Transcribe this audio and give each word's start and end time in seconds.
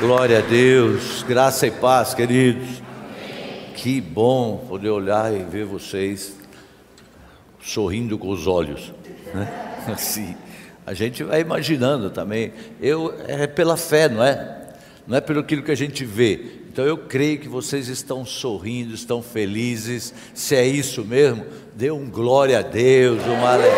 Glória 0.00 0.38
a 0.38 0.40
Deus, 0.40 1.22
graça 1.28 1.66
e 1.66 1.70
paz, 1.70 2.14
queridos. 2.14 2.80
Que 3.74 4.00
bom 4.00 4.64
poder 4.66 4.88
olhar 4.88 5.30
e 5.30 5.42
ver 5.44 5.66
vocês 5.66 6.36
sorrindo 7.62 8.16
com 8.16 8.30
os 8.30 8.46
olhos, 8.46 8.94
né? 9.34 9.46
Assim, 9.92 10.34
a 10.86 10.94
gente 10.94 11.22
vai 11.22 11.42
imaginando 11.42 12.08
também. 12.08 12.50
Eu 12.80 13.14
é 13.28 13.46
pela 13.46 13.76
fé, 13.76 14.08
não 14.08 14.24
é? 14.24 14.68
Não 15.06 15.18
é 15.18 15.20
pelo 15.20 15.40
aquilo 15.40 15.62
que 15.62 15.70
a 15.70 15.76
gente 15.76 16.02
vê. 16.02 16.46
Então 16.72 16.86
eu 16.86 16.96
creio 16.96 17.38
que 17.38 17.48
vocês 17.48 17.88
estão 17.88 18.24
sorrindo, 18.24 18.94
estão 18.94 19.22
felizes. 19.22 20.14
Se 20.32 20.56
é 20.56 20.64
isso 20.64 21.04
mesmo, 21.04 21.44
dê 21.74 21.90
um 21.90 22.08
glória 22.08 22.58
a 22.60 22.62
Deus, 22.62 23.20
um 23.26 23.46
aleluia, 23.46 23.76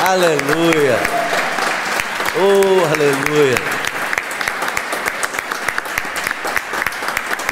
aleluia, 0.00 0.38
aleluia. 0.48 0.96
Oh, 2.36 2.84
aleluia. 2.86 3.73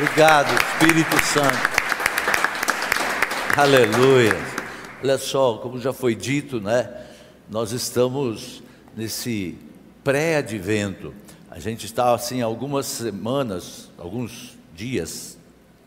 Obrigado, 0.02 0.48
Espírito 0.52 1.24
Santo. 1.24 1.56
Aleluia. 3.56 4.34
Olha 5.00 5.16
só, 5.16 5.58
como 5.58 5.78
já 5.78 5.92
foi 5.92 6.16
dito, 6.16 6.60
né? 6.60 7.06
Nós 7.48 7.70
estamos 7.70 8.64
nesse 8.96 9.56
pré-advento. 10.02 11.14
A 11.48 11.60
gente 11.60 11.86
está 11.86 12.12
assim 12.12 12.42
algumas 12.42 12.86
semanas, 12.86 13.92
alguns 13.96 14.58
dias, 14.74 15.38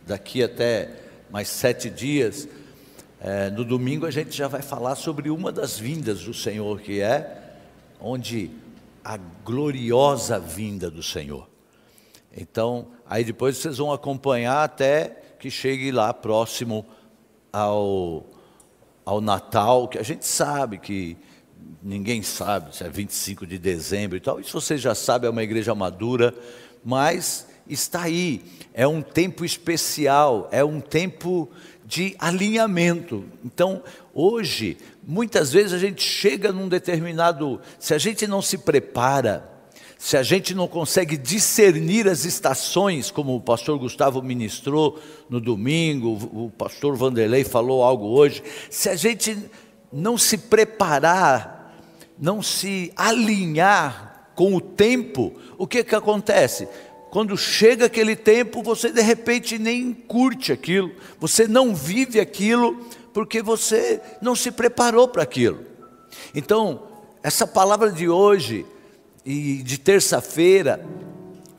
daqui 0.08 0.42
até 0.42 0.92
mais 1.30 1.50
sete 1.50 1.90
dias. 1.90 2.48
É, 3.20 3.50
no 3.50 3.66
domingo 3.66 4.06
a 4.06 4.12
gente 4.12 4.32
já 4.32 4.48
vai 4.48 4.62
falar 4.62 4.96
sobre 4.96 5.30
uma 5.30 5.52
das 5.52 5.78
vindas 5.78 6.24
do 6.24 6.34
Senhor, 6.34 6.80
que 6.80 7.02
é 7.02 7.52
onde 8.00 8.50
a 9.04 9.18
gloriosa 9.18 10.40
vinda 10.40 10.90
do 10.90 11.04
Senhor. 11.04 11.50
Então, 12.34 12.95
aí 13.10 13.24
depois 13.24 13.58
vocês 13.58 13.78
vão 13.78 13.92
acompanhar 13.92 14.64
até 14.64 15.22
que 15.40 15.50
chegue 15.50 15.92
lá 15.92 16.14
próximo 16.14 16.86
ao, 17.52 18.26
ao 19.06 19.22
Natal, 19.22 19.88
que 19.88 19.98
a 19.98 20.04
gente 20.04 20.26
sabe 20.26 20.78
que 20.78 21.18
ninguém 21.82 22.24
sabe 22.24 22.76
se 22.76 22.84
é 22.84 22.90
25 22.90 23.46
de 23.46 23.58
dezembro 23.58 24.18
e 24.18 24.20
tal. 24.20 24.40
Isso 24.40 24.60
você 24.60 24.78
já 24.78 24.96
sabe, 24.96 25.28
é 25.28 25.30
uma 25.30 25.44
igreja 25.44 25.76
madura, 25.76 26.34
mas 26.84 27.48
está 27.70 28.04
aí. 28.04 28.44
É 28.74 28.88
um 28.88 29.02
tempo 29.02 29.46
especial, 29.46 30.50
é 30.52 30.64
um 30.64 30.82
tempo 30.82 31.50
de 31.86 32.16
alinhamento. 32.18 33.24
Então, 33.44 33.84
hoje, 34.14 34.78
muitas 35.06 35.52
vezes 35.54 35.74
a 35.74 35.78
gente 35.78 36.02
chega 36.02 36.52
num 36.52 36.68
determinado, 36.68 37.62
se 37.80 37.94
a 37.94 37.98
gente 37.98 38.26
não 38.26 38.42
se 38.42 38.58
prepara, 38.58 39.55
se 39.98 40.18
a 40.18 40.24
gente 40.24 40.54
não 40.54 40.68
consegue 40.68 41.18
discernir 41.18 42.08
as 42.08 42.26
estações, 42.26 43.10
como 43.10 43.36
o 43.36 43.42
pastor 43.42 43.80
Gustavo 43.80 44.22
ministrou 44.22 45.00
no 45.30 45.40
domingo, 45.40 46.14
o 46.32 46.52
pastor 46.56 46.96
Vanderlei 46.96 47.44
falou 47.44 47.84
algo 47.84 48.08
hoje, 48.08 48.44
se 48.70 48.90
a 48.90 48.96
gente 48.96 49.38
não 49.92 50.18
se 50.18 50.38
preparar, 50.38 51.74
não 52.20 52.42
se 52.42 52.92
alinhar 52.96 54.32
com 54.36 54.54
o 54.54 54.62
tempo, 54.62 55.34
o 55.58 55.66
que 55.66 55.84
que 55.84 55.96
acontece? 55.96 56.68
Quando 57.10 57.38
chega 57.38 57.86
aquele 57.86 58.16
tempo, 58.16 58.62
você 58.62 58.92
de 58.92 59.02
repente 59.02 59.58
nem 59.58 59.94
curte 59.94 60.52
aquilo, 60.52 60.92
você 61.18 61.48
não 61.48 61.74
vive 61.74 62.20
aquilo, 62.20 62.86
porque 63.14 63.42
você 63.42 64.02
não 64.22 64.36
se 64.36 64.52
preparou 64.52 65.08
para 65.08 65.24
aquilo. 65.24 65.62
Então, 66.34 66.84
essa 67.24 67.48
palavra 67.48 67.90
de 67.90 68.10
hoje, 68.10 68.66
e 69.26 69.64
de 69.64 69.78
terça-feira, 69.78 70.86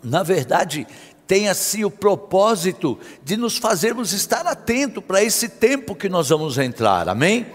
na 0.02 0.22
verdade, 0.22 0.86
tem 1.26 1.48
assim 1.48 1.84
o 1.84 1.90
propósito 1.90 2.98
de 3.24 3.36
nos 3.36 3.58
fazermos 3.58 4.12
estar 4.12 4.46
atento 4.46 5.02
para 5.02 5.22
esse 5.22 5.48
tempo 5.48 5.96
que 5.96 6.08
nós 6.08 6.28
vamos 6.28 6.56
entrar, 6.58 7.08
amém? 7.08 7.46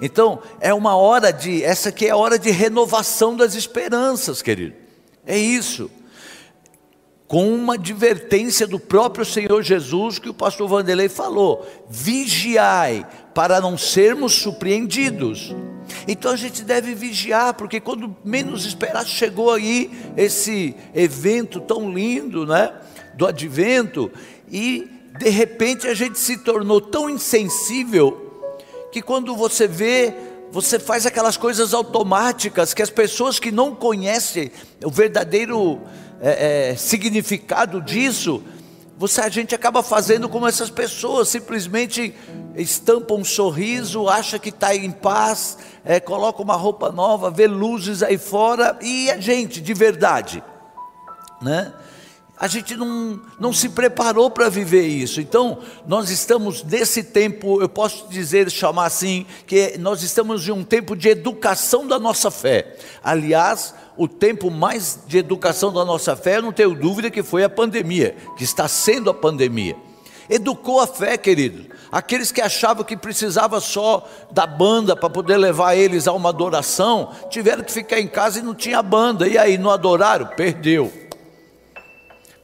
Então, 0.00 0.42
é 0.60 0.74
uma 0.74 0.96
hora 0.96 1.32
de, 1.32 1.64
essa 1.64 1.88
aqui 1.88 2.06
é 2.06 2.10
a 2.10 2.16
hora 2.16 2.38
de 2.38 2.50
renovação 2.50 3.36
das 3.36 3.54
esperanças, 3.54 4.42
querido, 4.42 4.74
é 5.26 5.38
isso, 5.38 5.90
com 7.26 7.54
uma 7.54 7.74
advertência 7.74 8.66
do 8.66 8.78
próprio 8.78 9.24
Senhor 9.24 9.62
Jesus 9.62 10.18
que 10.18 10.28
o 10.28 10.34
pastor 10.34 10.68
Vanderlei 10.68 11.08
falou: 11.08 11.66
vigiai 11.88 13.06
para 13.34 13.60
não 13.60 13.78
sermos 13.78 14.34
surpreendidos. 14.34 15.54
Então 16.06 16.32
a 16.32 16.36
gente 16.36 16.62
deve 16.62 16.94
vigiar, 16.94 17.54
porque 17.54 17.80
quando 17.80 18.16
menos 18.24 18.64
esperar, 18.64 19.04
chegou 19.06 19.52
aí 19.52 19.90
esse 20.16 20.74
evento 20.94 21.60
tão 21.60 21.92
lindo, 21.92 22.46
né? 22.46 22.72
Do 23.14 23.26
advento, 23.26 24.10
e 24.50 24.88
de 25.18 25.28
repente 25.28 25.86
a 25.86 25.94
gente 25.94 26.18
se 26.18 26.38
tornou 26.38 26.80
tão 26.80 27.08
insensível 27.08 28.20
que 28.90 29.00
quando 29.00 29.34
você 29.36 29.66
vê, 29.66 30.14
você 30.50 30.78
faz 30.78 31.06
aquelas 31.06 31.36
coisas 31.36 31.74
automáticas 31.74 32.74
que 32.74 32.82
as 32.82 32.90
pessoas 32.90 33.38
que 33.38 33.50
não 33.50 33.74
conhecem 33.74 34.50
o 34.84 34.90
verdadeiro 34.90 35.80
é, 36.20 36.70
é, 36.70 36.76
significado 36.76 37.80
disso, 37.80 38.42
você, 38.96 39.20
a 39.20 39.28
gente 39.28 39.54
acaba 39.54 39.82
fazendo 39.82 40.28
como 40.28 40.46
essas 40.46 40.70
pessoas, 40.70 41.28
simplesmente 41.28 42.14
estampa 42.54 43.14
um 43.14 43.24
sorriso, 43.24 44.08
acha 44.08 44.38
que 44.38 44.50
está 44.50 44.74
em 44.74 44.90
paz, 44.90 45.58
é, 45.84 45.98
coloca 45.98 46.40
uma 46.40 46.54
roupa 46.54 46.92
nova, 46.92 47.30
vê 47.30 47.46
luzes 47.46 48.02
aí 48.02 48.16
fora, 48.16 48.78
e 48.80 49.10
a 49.10 49.18
gente, 49.18 49.60
de 49.60 49.74
verdade, 49.74 50.42
né? 51.42 51.72
A 52.38 52.48
gente 52.48 52.76
não, 52.76 53.20
não 53.38 53.52
se 53.52 53.68
preparou 53.68 54.28
para 54.28 54.48
viver 54.48 54.86
isso. 54.86 55.20
Então, 55.20 55.58
nós 55.86 56.10
estamos 56.10 56.64
nesse 56.64 57.04
tempo, 57.04 57.62
eu 57.62 57.68
posso 57.68 58.08
dizer, 58.08 58.50
chamar 58.50 58.86
assim, 58.86 59.24
que 59.46 59.78
nós 59.78 60.02
estamos 60.02 60.46
em 60.48 60.50
um 60.50 60.64
tempo 60.64 60.96
de 60.96 61.08
educação 61.08 61.86
da 61.86 61.98
nossa 61.98 62.32
fé. 62.32 62.76
Aliás, 63.04 63.72
o 63.96 64.08
tempo 64.08 64.50
mais 64.50 64.98
de 65.06 65.18
educação 65.18 65.72
da 65.72 65.84
nossa 65.84 66.16
fé, 66.16 66.40
não 66.40 66.52
tenho 66.52 66.74
dúvida 66.74 67.08
que 67.08 67.22
foi 67.22 67.44
a 67.44 67.48
pandemia, 67.48 68.16
que 68.36 68.42
está 68.42 68.66
sendo 68.66 69.10
a 69.10 69.14
pandemia. 69.14 69.76
Educou 70.28 70.80
a 70.80 70.86
fé, 70.86 71.16
querido. 71.16 71.66
Aqueles 71.92 72.32
que 72.32 72.40
achavam 72.40 72.82
que 72.82 72.96
precisava 72.96 73.60
só 73.60 74.08
da 74.32 74.46
banda 74.46 74.96
para 74.96 75.10
poder 75.10 75.36
levar 75.36 75.76
eles 75.76 76.08
a 76.08 76.12
uma 76.12 76.30
adoração, 76.30 77.12
tiveram 77.30 77.62
que 77.62 77.70
ficar 77.70 78.00
em 78.00 78.08
casa 78.08 78.40
e 78.40 78.42
não 78.42 78.54
tinha 78.54 78.82
banda. 78.82 79.28
E 79.28 79.38
aí, 79.38 79.56
não 79.56 79.70
adoraram? 79.70 80.26
Perdeu. 80.26 81.03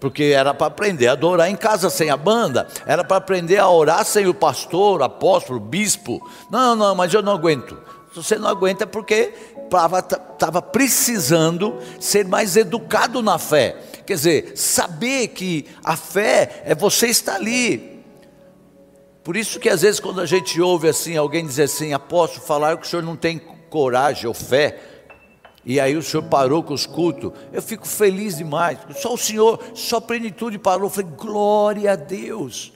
Porque 0.00 0.24
era 0.24 0.54
para 0.54 0.68
aprender 0.68 1.08
a 1.08 1.12
adorar 1.12 1.50
em 1.50 1.56
casa 1.56 1.90
sem 1.90 2.08
a 2.08 2.16
banda, 2.16 2.66
era 2.86 3.04
para 3.04 3.18
aprender 3.18 3.58
a 3.58 3.68
orar 3.68 4.04
sem 4.04 4.26
o 4.26 4.32
pastor, 4.32 5.02
apóstolo, 5.02 5.60
bispo. 5.60 6.26
Não, 6.50 6.74
não, 6.74 6.94
mas 6.94 7.12
eu 7.12 7.20
não 7.22 7.32
aguento. 7.32 7.76
Você 8.14 8.36
não 8.36 8.48
aguenta, 8.48 8.84
é 8.84 8.86
porque 8.86 9.32
estava 9.66 10.62
precisando 10.62 11.78
ser 12.00 12.26
mais 12.26 12.56
educado 12.56 13.22
na 13.22 13.38
fé. 13.38 13.76
Quer 14.06 14.14
dizer, 14.14 14.52
saber 14.56 15.28
que 15.28 15.66
a 15.84 15.96
fé 15.96 16.62
é 16.64 16.74
você 16.74 17.06
estar 17.06 17.36
ali. 17.36 18.02
Por 19.22 19.36
isso 19.36 19.60
que 19.60 19.68
às 19.68 19.82
vezes 19.82 20.00
quando 20.00 20.20
a 20.20 20.26
gente 20.26 20.60
ouve 20.60 20.88
assim, 20.88 21.16
alguém 21.16 21.46
dizer 21.46 21.64
assim, 21.64 21.92
apóstolo, 21.92 22.44
falar 22.44 22.76
que 22.78 22.86
o 22.86 22.88
senhor 22.88 23.02
não 23.02 23.14
tem 23.14 23.40
coragem 23.68 24.26
ou 24.26 24.34
fé, 24.34 24.80
e 25.64 25.78
aí 25.78 25.96
o 25.96 26.02
senhor 26.02 26.22
parou 26.24 26.62
com 26.62 26.72
os 26.72 26.86
cultos, 26.86 27.32
eu 27.52 27.60
fico 27.60 27.86
feliz 27.86 28.38
demais, 28.38 28.78
só 28.96 29.14
o 29.14 29.18
senhor, 29.18 29.60
só 29.74 29.96
a 29.98 30.00
plenitude 30.00 30.58
parou, 30.58 30.86
eu 30.86 30.90
falei, 30.90 31.10
glória 31.16 31.92
a 31.92 31.96
Deus, 31.96 32.72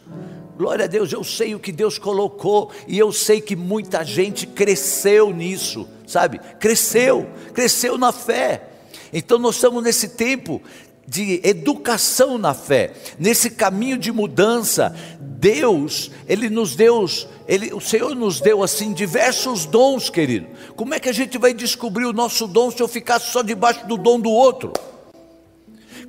glória 0.57 0.85
a 0.85 0.89
Deus, 0.89 1.13
eu 1.13 1.25
sei 1.25 1.55
o 1.55 1.61
que 1.61 1.73
Deus 1.73 1.99
colocou, 1.99 2.71
e 2.87 2.99
eu 2.99 3.11
sei 3.11 3.41
que 3.41 3.57
muita 3.57 4.05
gente 4.05 4.47
cresceu 4.47 5.33
nisso, 5.33 5.89
sabe, 6.07 6.39
cresceu, 6.61 7.27
cresceu 7.55 7.97
na 7.97 8.13
fé, 8.13 8.69
então 9.13 9.39
nós 9.39 9.55
estamos 9.55 9.83
nesse 9.83 10.09
tempo 10.09 10.61
de 11.07 11.41
educação 11.45 12.39
na 12.39 12.55
fé, 12.55 12.93
nesse 13.19 13.51
caminho 13.51 13.99
de 13.99 14.11
mudança, 14.11 14.95
Deus, 15.21 16.11
Ele 16.27 16.49
nos 16.49 16.75
deu, 16.75 17.05
Ele, 17.47 17.73
o 17.75 17.81
Senhor 17.81 18.15
nos 18.15 18.41
deu 18.41 18.63
assim 18.63 18.93
diversos 18.93 19.67
dons, 19.67 20.09
querido. 20.09 20.47
Como 20.75 20.95
é 20.95 21.01
que 21.01 21.09
a 21.09 21.13
gente 21.13 21.37
vai 21.37 21.53
descobrir 21.53 22.07
o 22.07 22.13
nosso 22.13 22.47
dom 22.47 22.71
se 22.71 22.83
eu 22.83 22.89
ficar 22.89 23.19
só 23.19 23.43
debaixo 23.43 23.87
do 23.87 23.97
dom 23.97 24.19
do 24.19 24.31
outro? 24.31 24.73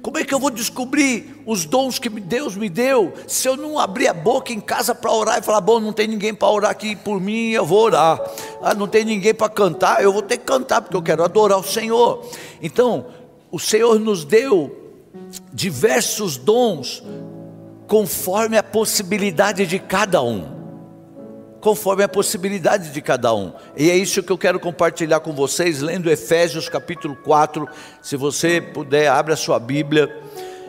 Como 0.02 0.20
é 0.20 0.24
que 0.24 0.34
eu 0.36 0.40
vou 0.40 0.52
descobrir 0.52 1.42
os 1.48 1.66
dons 1.66 1.98
que 1.98 2.10
Deus 2.10 2.56
me 2.56 2.70
deu 2.70 3.12
se 3.26 3.48
eu 3.48 3.58
não 3.58 3.80
abrir 3.80 4.08
a 4.08 4.14
boca 4.14 4.54
em 4.54 4.60
casa 4.60 4.94
para 4.94 5.12
orar 5.12 5.40
e 5.40 5.42
falar: 5.42 5.62
bom, 5.62 5.80
não 5.80 5.92
tem 5.92 6.08
ninguém 6.08 6.32
para 6.32 6.48
orar 6.48 6.70
aqui 6.70 6.96
por 6.96 7.20
mim, 7.20 7.50
eu 7.50 7.66
vou 7.66 7.86
orar. 7.86 8.22
Ah, 8.62 8.76
não 8.76 8.88
tem 8.88 9.04
ninguém 9.04 9.34
para 9.34 9.50
cantar, 9.50 10.04
eu 10.04 10.14
vou 10.14 10.22
ter 10.22 10.38
que 10.38 10.46
cantar 10.46 10.82
porque 10.82 10.96
eu 10.96 11.02
quero 11.02 11.24
adorar 11.24 11.58
o 11.58 11.64
Senhor. 11.64 12.24
Então, 12.62 13.08
o 13.52 13.58
Senhor 13.58 14.00
nos 14.00 14.24
deu 14.24 14.85
diversos 15.54 16.38
dons 16.38 17.04
conforme 17.88 18.58
a 18.58 18.64
possibilidade 18.64 19.66
de 19.66 19.80
cada 19.80 20.22
um. 20.22 20.56
conforme 21.66 22.04
a 22.04 22.08
possibilidade 22.08 22.92
de 22.92 23.02
cada 23.02 23.34
um. 23.34 23.52
E 23.76 23.90
é 23.90 23.98
isso 23.98 24.22
que 24.22 24.32
eu 24.32 24.38
quero 24.38 24.60
compartilhar 24.60 25.20
com 25.22 25.34
vocês, 25.34 25.82
lendo 25.82 26.12
Efésios 26.12 26.70
capítulo 26.70 27.16
4. 27.16 27.68
Se 28.04 28.16
você 28.16 28.62
puder, 28.62 29.08
abre 29.08 29.34
a 29.34 29.36
sua 29.36 29.58
Bíblia. 29.58 30.16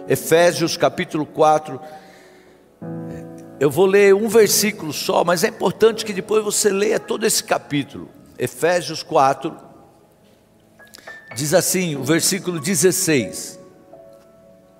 Efésios 0.08 0.74
capítulo 0.74 1.26
4. 1.26 1.78
Eu 3.60 3.70
vou 3.70 3.84
ler 3.84 4.14
um 4.14 4.26
versículo 4.26 4.90
só, 4.90 5.22
mas 5.22 5.44
é 5.44 5.48
importante 5.48 6.02
que 6.02 6.14
depois 6.14 6.42
você 6.42 6.70
leia 6.70 6.98
todo 6.98 7.26
esse 7.26 7.44
capítulo. 7.44 8.08
Efésios 8.38 9.02
4, 9.02 9.54
diz 11.34 11.52
assim, 11.52 11.94
o 11.96 12.04
versículo 12.04 12.58
16. 12.58 13.55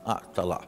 Ah, 0.07 0.23
está 0.29 0.45
lá. 0.45 0.61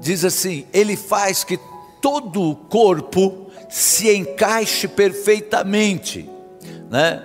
Diz 0.00 0.24
assim: 0.24 0.66
Ele 0.72 0.96
faz 0.96 1.44
que 1.44 1.60
todo 2.00 2.42
o 2.42 2.56
corpo 2.56 3.50
se 3.68 4.14
encaixe 4.14 4.88
perfeitamente, 4.88 6.28
né? 6.90 7.22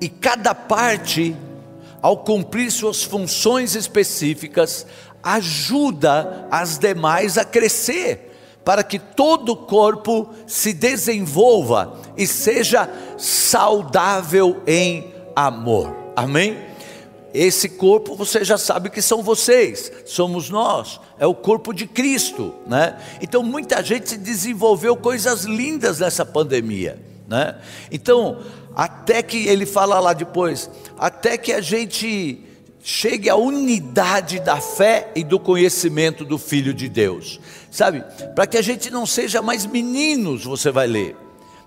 E 0.00 0.08
cada 0.08 0.54
parte, 0.54 1.36
ao 2.00 2.16
cumprir 2.18 2.70
suas 2.70 3.02
funções 3.02 3.74
específicas, 3.74 4.86
ajuda 5.22 6.46
as 6.50 6.78
demais 6.78 7.36
a 7.36 7.44
crescer 7.44 8.24
para 8.64 8.82
que 8.82 8.98
todo 8.98 9.52
o 9.52 9.56
corpo 9.56 10.30
se 10.46 10.72
desenvolva 10.72 12.00
e 12.16 12.26
seja 12.26 12.88
saudável 13.16 14.62
em 14.66 15.12
amor. 15.34 15.94
Amém? 16.14 16.67
Esse 17.32 17.68
corpo 17.68 18.14
você 18.14 18.44
já 18.44 18.56
sabe 18.56 18.90
que 18.90 19.02
são 19.02 19.22
vocês, 19.22 19.92
somos 20.06 20.50
nós, 20.50 21.00
é 21.18 21.26
o 21.26 21.34
corpo 21.34 21.72
de 21.72 21.86
Cristo, 21.86 22.54
né? 22.66 22.98
Então 23.20 23.42
muita 23.42 23.82
gente 23.82 24.16
desenvolveu 24.16 24.96
coisas 24.96 25.44
lindas 25.44 26.00
nessa 26.00 26.24
pandemia, 26.24 26.98
né? 27.28 27.56
Então, 27.90 28.40
até 28.74 29.22
que 29.22 29.46
ele 29.46 29.66
fala 29.66 30.00
lá 30.00 30.12
depois, 30.12 30.70
até 30.98 31.36
que 31.36 31.52
a 31.52 31.60
gente 31.60 32.40
chegue 32.82 33.28
à 33.28 33.36
unidade 33.36 34.40
da 34.40 34.60
fé 34.60 35.10
e 35.14 35.22
do 35.22 35.38
conhecimento 35.38 36.24
do 36.24 36.38
Filho 36.38 36.72
de 36.72 36.88
Deus 36.88 37.38
sabe? 37.70 38.04
Para 38.34 38.46
que 38.46 38.56
a 38.56 38.62
gente 38.62 38.90
não 38.90 39.06
seja 39.06 39.42
mais 39.42 39.66
meninos, 39.66 40.44
você 40.44 40.70
vai 40.70 40.86
ler. 40.86 41.16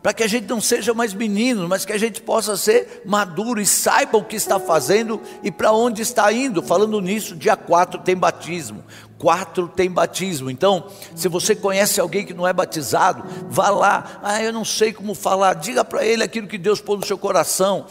Para 0.02 0.14
que 0.14 0.24
a 0.24 0.28
gente 0.28 0.48
não 0.48 0.60
seja 0.60 0.96
mais 0.96 1.14
meninos, 1.14 1.68
mas 1.70 1.86
que 1.86 1.94
a 1.94 1.98
gente 1.98 2.22
possa 2.22 2.58
ser 2.58 3.04
maduro 3.06 3.62
e 3.62 3.66
saiba 3.66 4.18
o 4.18 4.24
que 4.24 4.36
está 4.36 4.60
fazendo 4.60 5.22
e 5.44 5.52
para 5.52 5.72
onde 5.72 6.02
está 6.02 6.32
indo. 6.34 6.64
Falando 6.64 7.00
nisso, 7.00 7.36
dia 7.36 7.56
4 7.56 8.00
tem 8.02 8.18
batismo. 8.18 8.84
4 9.20 9.68
tem 9.68 9.92
batismo. 9.92 10.50
Então, 10.50 10.88
se 11.16 11.28
você 11.28 11.56
conhece 11.56 12.02
alguém 12.02 12.26
que 12.26 12.34
não 12.34 12.48
é 12.48 12.52
batizado, 12.52 13.24
vá 13.48 13.70
lá. 13.70 14.20
Ah, 14.24 14.42
eu 14.42 14.52
não 14.52 14.66
sei 14.66 14.92
como 14.92 15.14
falar. 15.14 15.54
Diga 15.54 15.86
para 15.86 16.04
ele 16.04 16.24
aquilo 16.24 16.48
que 16.48 16.58
Deus 16.58 16.82
pôs 16.82 17.00
no 17.00 17.06
seu 17.06 17.18
coração. 17.18 17.86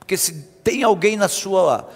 Porque 0.00 0.16
se 0.16 0.32
tem 0.64 0.82
alguém 0.82 1.16
na 1.16 1.28
sua 1.28 1.88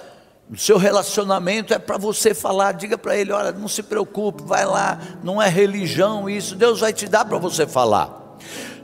o 0.50 0.56
seu 0.56 0.78
relacionamento 0.78 1.74
é 1.74 1.78
para 1.78 1.98
você 1.98 2.32
falar, 2.32 2.72
diga 2.72 2.96
para 2.96 3.16
ele: 3.16 3.32
olha, 3.32 3.52
não 3.52 3.68
se 3.68 3.82
preocupe, 3.82 4.42
vai 4.44 4.64
lá, 4.64 4.98
não 5.22 5.42
é 5.42 5.48
religião 5.48 6.30
isso, 6.30 6.54
Deus 6.54 6.80
vai 6.80 6.92
te 6.92 7.06
dar 7.06 7.26
para 7.26 7.36
você 7.36 7.66
falar. 7.66 8.27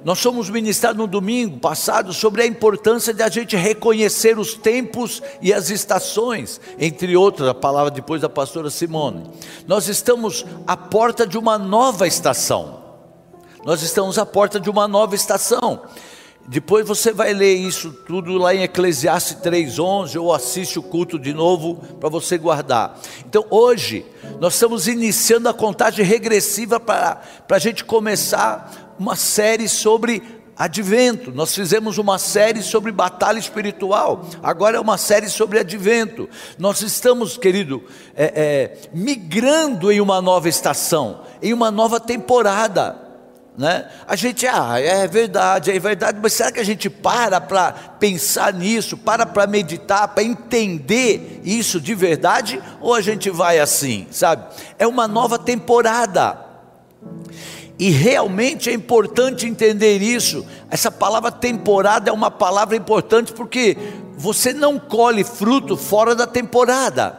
Nós 0.04 0.18
somos 0.18 0.50
ministrados 0.50 0.98
no 0.98 1.06
domingo 1.06 1.58
passado 1.58 2.12
sobre 2.12 2.42
a 2.42 2.46
importância 2.46 3.14
de 3.14 3.22
a 3.22 3.28
gente 3.30 3.56
reconhecer 3.56 4.38
os 4.38 4.52
tempos 4.52 5.22
e 5.40 5.50
as 5.50 5.70
estações, 5.70 6.60
entre 6.78 7.16
outras, 7.16 7.48
a 7.48 7.54
palavra 7.54 7.90
depois 7.90 8.20
da 8.20 8.28
pastora 8.28 8.68
Simone. 8.68 9.24
Nós 9.66 9.88
estamos 9.88 10.44
à 10.66 10.76
porta 10.76 11.26
de 11.26 11.38
uma 11.38 11.56
nova 11.56 12.06
estação. 12.06 12.84
Nós 13.64 13.80
estamos 13.80 14.18
à 14.18 14.26
porta 14.26 14.60
de 14.60 14.68
uma 14.68 14.86
nova 14.86 15.14
estação. 15.14 15.80
Depois 16.46 16.86
você 16.86 17.10
vai 17.10 17.32
ler 17.32 17.54
isso 17.54 17.90
tudo 17.90 18.36
lá 18.36 18.54
em 18.54 18.62
Eclesiastes 18.64 19.38
3:11 19.40 20.18
ou 20.18 20.34
assiste 20.34 20.78
o 20.78 20.82
culto 20.82 21.18
de 21.18 21.32
novo 21.32 21.76
para 21.98 22.10
você 22.10 22.36
guardar. 22.36 23.00
Então 23.26 23.46
hoje 23.48 24.04
nós 24.38 24.52
estamos 24.52 24.86
iniciando 24.86 25.48
a 25.48 25.54
contagem 25.54 26.04
regressiva 26.04 26.78
para 26.78 27.22
a 27.48 27.58
gente 27.58 27.82
começar 27.82 28.83
uma 28.98 29.16
série 29.16 29.68
sobre 29.68 30.22
advento. 30.56 31.32
Nós 31.32 31.54
fizemos 31.54 31.98
uma 31.98 32.18
série 32.18 32.62
sobre 32.62 32.92
batalha 32.92 33.38
espiritual. 33.38 34.26
Agora 34.42 34.76
é 34.76 34.80
uma 34.80 34.96
série 34.96 35.28
sobre 35.28 35.58
advento. 35.58 36.28
Nós 36.58 36.80
estamos, 36.80 37.36
querido, 37.36 37.82
é, 38.14 38.32
é, 38.34 38.78
migrando 38.92 39.90
em 39.90 40.00
uma 40.00 40.20
nova 40.20 40.48
estação, 40.48 41.22
em 41.42 41.52
uma 41.52 41.70
nova 41.70 41.98
temporada. 41.98 43.04
Né? 43.56 43.88
A 44.08 44.16
gente, 44.16 44.48
ah, 44.48 44.80
é 44.80 45.06
verdade, 45.06 45.70
é 45.70 45.78
verdade, 45.78 46.18
mas 46.20 46.32
será 46.32 46.50
que 46.50 46.58
a 46.58 46.64
gente 46.64 46.90
para 46.90 47.40
para 47.40 47.72
pensar 48.00 48.52
nisso, 48.52 48.96
para 48.96 49.24
para 49.24 49.46
meditar, 49.46 50.08
para 50.08 50.24
entender 50.24 51.40
isso 51.44 51.80
de 51.80 51.94
verdade? 51.94 52.60
Ou 52.80 52.94
a 52.94 53.00
gente 53.00 53.30
vai 53.30 53.60
assim, 53.60 54.08
sabe? 54.10 54.44
É 54.76 54.88
uma 54.88 55.06
nova 55.06 55.38
temporada. 55.38 56.44
E 57.84 57.90
realmente 57.90 58.70
é 58.70 58.72
importante 58.72 59.46
entender 59.46 59.98
isso. 60.00 60.46
Essa 60.70 60.90
palavra 60.90 61.30
temporada 61.30 62.08
é 62.08 62.12
uma 62.14 62.30
palavra 62.30 62.74
importante 62.74 63.30
porque 63.34 63.76
você 64.16 64.54
não 64.54 64.78
colhe 64.78 65.22
fruto 65.22 65.76
fora 65.76 66.14
da 66.14 66.26
temporada. 66.26 67.18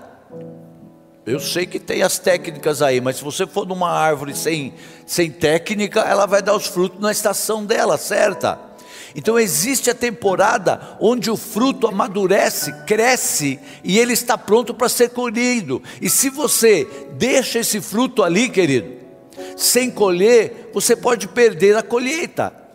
Eu 1.23 1.39
sei 1.39 1.67
que 1.67 1.79
tem 1.79 2.01
as 2.01 2.17
técnicas 2.17 2.81
aí, 2.81 2.99
mas 2.99 3.17
se 3.17 3.23
você 3.23 3.45
for 3.45 3.67
numa 3.67 3.91
árvore 3.91 4.35
sem, 4.35 4.73
sem 5.05 5.29
técnica, 5.29 5.99
ela 5.99 6.25
vai 6.25 6.41
dar 6.41 6.55
os 6.55 6.65
frutos 6.65 6.99
na 6.99 7.11
estação 7.11 7.63
dela, 7.63 7.95
certa? 7.95 8.59
Então 9.15 9.37
existe 9.37 9.91
a 9.91 9.93
temporada 9.93 10.97
onde 10.99 11.29
o 11.29 11.37
fruto 11.37 11.85
amadurece, 11.85 12.73
cresce 12.87 13.59
e 13.83 13.99
ele 13.99 14.13
está 14.13 14.35
pronto 14.35 14.73
para 14.73 14.89
ser 14.89 15.11
colhido. 15.11 15.79
E 16.01 16.09
se 16.09 16.27
você 16.31 16.87
deixa 17.11 17.59
esse 17.59 17.79
fruto 17.79 18.23
ali, 18.23 18.49
querido, 18.49 19.04
sem 19.55 19.89
colher, 19.89 20.69
você 20.73 20.95
pode 20.95 21.27
perder 21.27 21.75
a 21.75 21.83
colheita. 21.83 22.65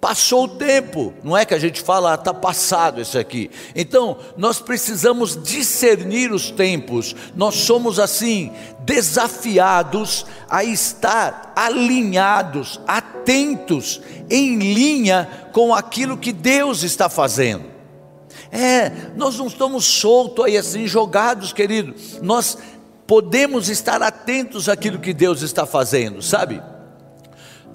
Passou 0.00 0.44
o 0.44 0.48
tempo, 0.48 1.12
não 1.22 1.36
é 1.36 1.44
que 1.44 1.52
a 1.52 1.58
gente 1.58 1.82
fala, 1.82 2.14
está 2.14 2.30
ah, 2.30 2.34
passado 2.34 3.02
isso 3.02 3.18
aqui. 3.18 3.50
Então, 3.76 4.16
nós 4.34 4.58
precisamos 4.58 5.38
discernir 5.42 6.32
os 6.32 6.50
tempos, 6.50 7.14
nós 7.36 7.56
somos 7.56 7.98
assim, 7.98 8.50
desafiados 8.80 10.24
a 10.48 10.64
estar 10.64 11.52
alinhados, 11.54 12.80
atentos, 12.86 14.00
em 14.30 14.56
linha 14.72 15.28
com 15.52 15.74
aquilo 15.74 16.16
que 16.16 16.32
Deus 16.32 16.82
está 16.82 17.10
fazendo. 17.10 17.64
É, 18.50 18.90
nós 19.16 19.36
não 19.36 19.46
estamos 19.46 19.84
soltos 19.84 20.44
aí 20.44 20.56
assim, 20.56 20.86
jogados, 20.86 21.52
querido, 21.52 21.94
nós 22.22 22.58
podemos 23.10 23.68
estar 23.68 24.00
atentos 24.02 24.68
àquilo 24.68 25.00
que 25.00 25.12
Deus 25.12 25.42
está 25.42 25.66
fazendo, 25.66 26.22
sabe? 26.22 26.62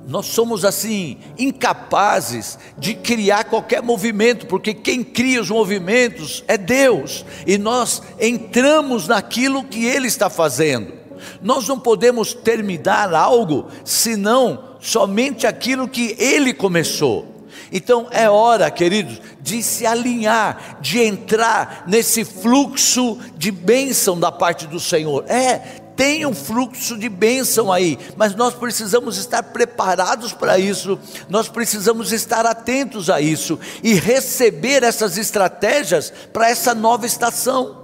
nós 0.08 0.28
somos 0.28 0.64
assim 0.64 1.18
incapazes 1.38 2.58
de 2.78 2.94
criar 2.94 3.44
qualquer 3.44 3.82
movimento, 3.82 4.46
porque 4.46 4.74
quem 4.74 5.04
cria 5.04 5.42
os 5.42 5.50
movimentos 5.50 6.42
é 6.48 6.58
Deus, 6.58 7.26
e 7.46 7.58
nós 7.58 8.02
entramos 8.18 9.10
naquilo 9.10 9.66
que 9.66 9.84
Ele 9.84 10.08
está 10.08 10.30
fazendo. 10.30 10.94
Nós 11.42 11.68
não 11.68 11.80
podemos 11.80 12.34
terminar 12.34 13.14
algo 13.14 13.68
senão 13.84 14.78
somente 14.80 15.46
aquilo 15.46 15.86
que 15.86 16.16
Ele 16.18 16.54
começou. 16.54 17.35
Então 17.78 18.08
é 18.10 18.30
hora, 18.30 18.72
queridos, 18.72 19.20
de 19.42 19.62
se 19.62 19.86
alinhar, 19.86 20.78
de 20.80 21.02
entrar 21.02 21.84
nesse 21.86 22.24
fluxo 22.24 23.20
de 23.36 23.52
bênção 23.52 24.18
da 24.18 24.32
parte 24.32 24.66
do 24.66 24.80
Senhor. 24.80 25.26
É, 25.28 25.58
tem 25.94 26.26
um 26.26 26.34
fluxo 26.34 26.98
de 26.98 27.10
bênção 27.10 27.74
aí, 27.74 28.00
mas 28.16 28.34
nós 28.34 28.54
precisamos 28.54 29.18
estar 29.18 29.44
preparados 29.44 30.32
para 30.32 30.58
isso, 30.58 30.98
nós 31.28 31.50
precisamos 31.50 32.14
estar 32.14 32.46
atentos 32.46 33.10
a 33.10 33.20
isso 33.20 33.60
e 33.84 33.94
receber 33.96 34.82
essas 34.82 35.18
estratégias 35.18 36.14
para 36.32 36.50
essa 36.50 36.74
nova 36.74 37.06
estação. 37.06 37.84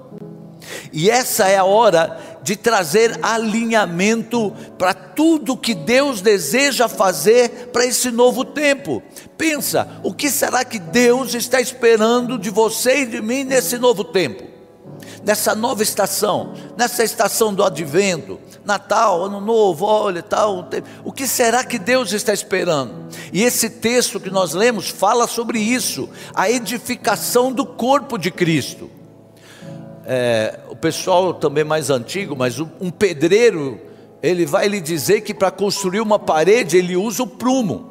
E 0.94 1.10
essa 1.10 1.50
é 1.50 1.58
a 1.58 1.66
hora 1.66 2.18
de 2.44 2.56
trazer 2.56 3.20
alinhamento 3.22 4.52
para 4.78 4.94
tudo 4.94 5.58
que 5.58 5.74
Deus 5.74 6.22
deseja 6.22 6.88
fazer 6.88 7.70
para 7.72 7.86
esse 7.86 8.10
novo 8.12 8.44
tempo. 8.44 9.02
Pensa, 9.38 9.88
o 10.04 10.14
que 10.14 10.30
será 10.30 10.66
que 10.66 10.80
Deus 10.80 11.34
está 11.34 11.62
esperando 11.62 12.38
de 12.38 12.50
você 12.50 13.02
e 13.02 13.06
de 13.06 13.22
mim 13.22 13.44
nesse 13.44 13.78
novo 13.78 14.04
tempo? 14.04 14.52
nessa 15.24 15.54
nova 15.54 15.84
estação, 15.84 16.54
nessa 16.78 17.04
estação 17.04 17.54
do 17.54 17.64
advento, 17.64 18.40
Natal, 18.66 19.24
Ano 19.26 19.40
Novo, 19.40 19.86
olha, 19.86 20.22
tal, 20.22 20.68
o 21.04 21.12
que 21.12 21.28
será 21.28 21.64
que 21.64 21.78
Deus 21.78 22.12
está 22.12 22.34
esperando? 22.34 23.08
E 23.32 23.44
esse 23.44 23.70
texto 23.70 24.20
que 24.20 24.30
nós 24.30 24.54
lemos 24.54 24.90
fala 24.90 25.28
sobre 25.28 25.60
isso, 25.60 26.10
a 26.34 26.50
edificação 26.50 27.52
do 27.52 27.66
corpo 27.66 28.18
de 28.18 28.32
Cristo. 28.32 28.90
É, 30.06 30.60
pessoal 30.82 31.34
também 31.34 31.64
mais 31.64 31.90
antigo, 31.90 32.36
mas 32.36 32.60
um 32.60 32.90
pedreiro, 32.90 33.80
ele 34.22 34.46
vai 34.46 34.68
lhe 34.68 34.82
dizer 34.82 35.22
que 35.22 35.34
para 35.34 35.52
construir 35.52 36.02
uma 36.02 36.18
parede 36.18 36.78
ele 36.78 36.98
usa 36.98 37.24
o 37.24 37.28
prumo. 37.28 37.90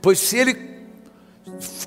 Pois 0.00 0.18
se 0.20 0.38
ele 0.38 0.68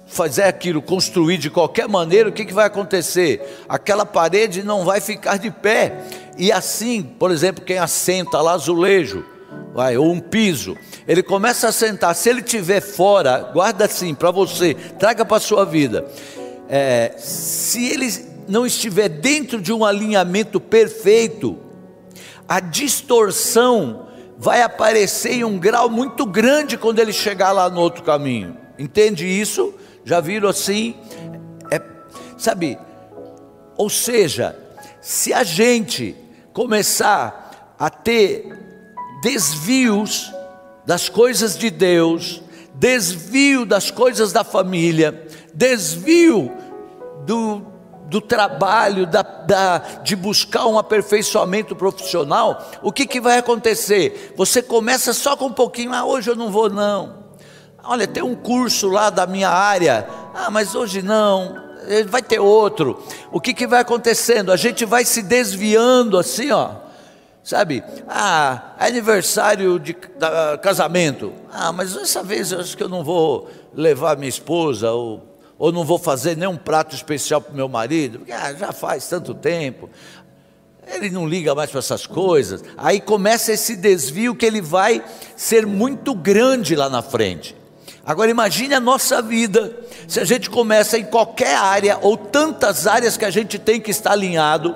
fazer 0.08 0.44
aquilo, 0.44 0.82
construir 0.82 1.38
de 1.38 1.50
qualquer 1.50 1.88
maneira, 1.88 2.30
o 2.30 2.32
que, 2.32 2.46
que 2.46 2.54
vai 2.54 2.66
acontecer? 2.66 3.64
Aquela 3.68 4.06
parede 4.06 4.62
não 4.62 4.84
vai 4.84 5.00
ficar 5.00 5.38
de 5.38 5.50
pé. 5.50 6.04
E 6.38 6.52
assim, 6.52 7.02
por 7.02 7.32
exemplo, 7.32 7.64
quem 7.64 7.78
assenta 7.78 8.42
lá 8.42 8.54
azulejo, 8.54 9.24
vai, 9.74 9.98
ou 9.98 10.12
um 10.12 10.20
piso, 10.20 10.76
ele 11.08 11.24
começa 11.24 11.70
a 11.70 11.72
sentar, 11.72 12.14
se 12.14 12.30
ele 12.30 12.42
estiver 12.42 12.82
fora, 12.82 13.50
guarda 13.54 13.86
assim 13.86 14.14
para 14.14 14.32
você, 14.32 14.74
traga 14.74 15.24
para 15.24 15.38
a 15.38 15.42
sua 15.42 15.66
vida. 15.66 16.06
É, 16.68 17.14
se 17.18 17.86
ele 17.86 18.31
não 18.52 18.66
estiver 18.66 19.08
dentro 19.08 19.62
de 19.62 19.72
um 19.72 19.86
alinhamento 19.86 20.60
perfeito, 20.60 21.58
a 22.48 22.60
distorção 22.60 24.08
vai 24.38 24.62
aparecer 24.62 25.36
em 25.36 25.44
um 25.46 25.58
grau 25.58 25.90
muito 25.90 26.26
grande 26.26 26.78
quando 26.78 27.00
ele 27.00 27.14
chegar 27.14 27.54
lá 27.54 27.70
no 27.70 27.80
outro 27.80 28.04
caminho. 28.04 28.58
Entende 28.78 29.26
isso? 29.26 29.74
Já 30.04 30.20
viram 30.20 30.50
assim? 30.50 30.96
É, 31.72 31.82
sabe? 32.38 32.78
Ou 33.78 33.90
seja, 33.90 34.60
se 35.00 35.32
a 35.32 35.46
gente 35.46 36.14
começar 36.52 37.76
a 37.80 37.90
ter 37.90 38.52
desvios 39.24 40.30
das 40.86 41.08
coisas 41.08 41.58
de 41.58 41.70
Deus, 41.70 42.44
desvio 42.74 43.66
das 43.66 43.90
coisas 43.90 44.34
da 44.34 44.44
família, 44.44 45.26
desvio 45.54 46.52
do, 47.26 47.61
do 48.12 48.20
trabalho, 48.20 49.08
da, 49.08 49.22
da, 49.22 49.78
de 50.04 50.18
buscar 50.18 50.66
um 50.66 50.78
aperfeiçoamento 50.78 51.74
profissional, 51.78 52.70
o 52.84 52.92
que, 52.92 53.06
que 53.06 53.22
vai 53.22 53.38
acontecer? 53.38 54.34
Você 54.36 54.62
começa 54.62 55.14
só 55.14 55.38
com 55.38 55.46
um 55.46 55.54
pouquinho, 55.54 55.94
ah, 55.94 56.04
hoje 56.04 56.30
eu 56.30 56.36
não 56.36 56.52
vou 56.52 56.70
não. 56.70 57.24
Olha, 57.82 58.06
tem 58.06 58.22
um 58.22 58.36
curso 58.36 58.90
lá 58.90 59.10
da 59.10 59.26
minha 59.26 59.48
área, 59.48 60.06
ah, 60.36 60.52
mas 60.52 60.76
hoje 60.76 61.02
não, 61.02 61.56
eh, 61.88 62.04
vai 62.04 62.22
ter 62.22 62.42
outro. 62.42 63.02
O 63.32 63.40
que, 63.40 63.54
que 63.54 63.66
vai 63.66 63.80
acontecendo? 63.80 64.52
A 64.52 64.58
gente 64.58 64.84
vai 64.84 65.06
se 65.06 65.22
desviando 65.22 66.18
assim, 66.18 66.52
ó. 66.52 66.72
Sabe? 67.42 67.82
Ah, 68.10 68.74
aniversário 68.78 69.80
de 69.80 69.96
da, 70.20 70.58
casamento. 70.58 71.32
Ah, 71.50 71.72
mas 71.72 71.94
dessa 71.94 72.22
vez 72.22 72.52
eu 72.52 72.60
acho 72.60 72.76
que 72.76 72.84
eu 72.84 72.90
não 72.90 73.06
vou 73.06 73.50
levar 73.74 74.18
minha 74.18 74.28
esposa 74.28 74.92
ou 74.92 75.31
ou 75.62 75.72
não 75.72 75.86
vou 75.86 76.00
fazer 76.00 76.36
nenhum 76.36 76.58
prato 76.58 76.96
especial 76.96 77.40
para 77.40 77.54
o 77.54 77.56
meu 77.56 77.70
marido, 77.70 78.18
porque 78.18 78.32
ah, 78.32 78.52
já 78.52 78.72
faz 78.72 79.08
tanto 79.08 79.32
tempo. 79.36 79.92
Ele 80.88 81.12
não 81.12 81.28
liga 81.28 81.54
mais 81.54 81.70
para 81.70 81.78
essas 81.78 82.08
coisas. 82.08 82.64
Aí 82.76 83.00
começa 83.00 83.54
esse 83.54 83.76
desvio 83.76 84.34
que 84.34 84.44
ele 84.44 84.60
vai 84.60 85.04
ser 85.36 85.68
muito 85.68 86.16
grande 86.16 86.76
lá 86.76 86.90
na 86.90 87.04
frente. 87.04 87.56
Agora 88.04 88.32
imagine 88.32 88.74
a 88.74 88.80
nossa 88.80 89.22
vida, 89.22 89.72
se 90.08 90.20
a 90.20 90.26
gente 90.26 90.50
começa 90.50 90.98
em 90.98 91.06
qualquer 91.06 91.56
área, 91.56 92.00
ou 92.02 92.18
tantas 92.18 92.88
áreas 92.88 93.16
que 93.16 93.24
a 93.24 93.30
gente 93.30 93.60
tem 93.60 93.80
que 93.80 93.92
estar 93.92 94.14
alinhado, 94.14 94.76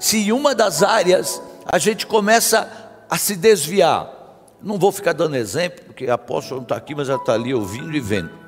se 0.00 0.16
em 0.16 0.32
uma 0.32 0.54
das 0.54 0.82
áreas 0.82 1.42
a 1.66 1.76
gente 1.76 2.06
começa 2.06 2.66
a 3.10 3.18
se 3.18 3.36
desviar. 3.36 4.10
Não 4.62 4.78
vou 4.78 4.90
ficar 4.90 5.12
dando 5.12 5.36
exemplo, 5.36 5.84
porque 5.84 6.06
a 6.06 6.14
apóstola 6.14 6.60
não 6.60 6.64
está 6.64 6.76
aqui, 6.76 6.94
mas 6.94 7.10
ela 7.10 7.18
está 7.18 7.34
ali 7.34 7.52
ouvindo 7.52 7.94
e 7.94 8.00
vendo. 8.00 8.41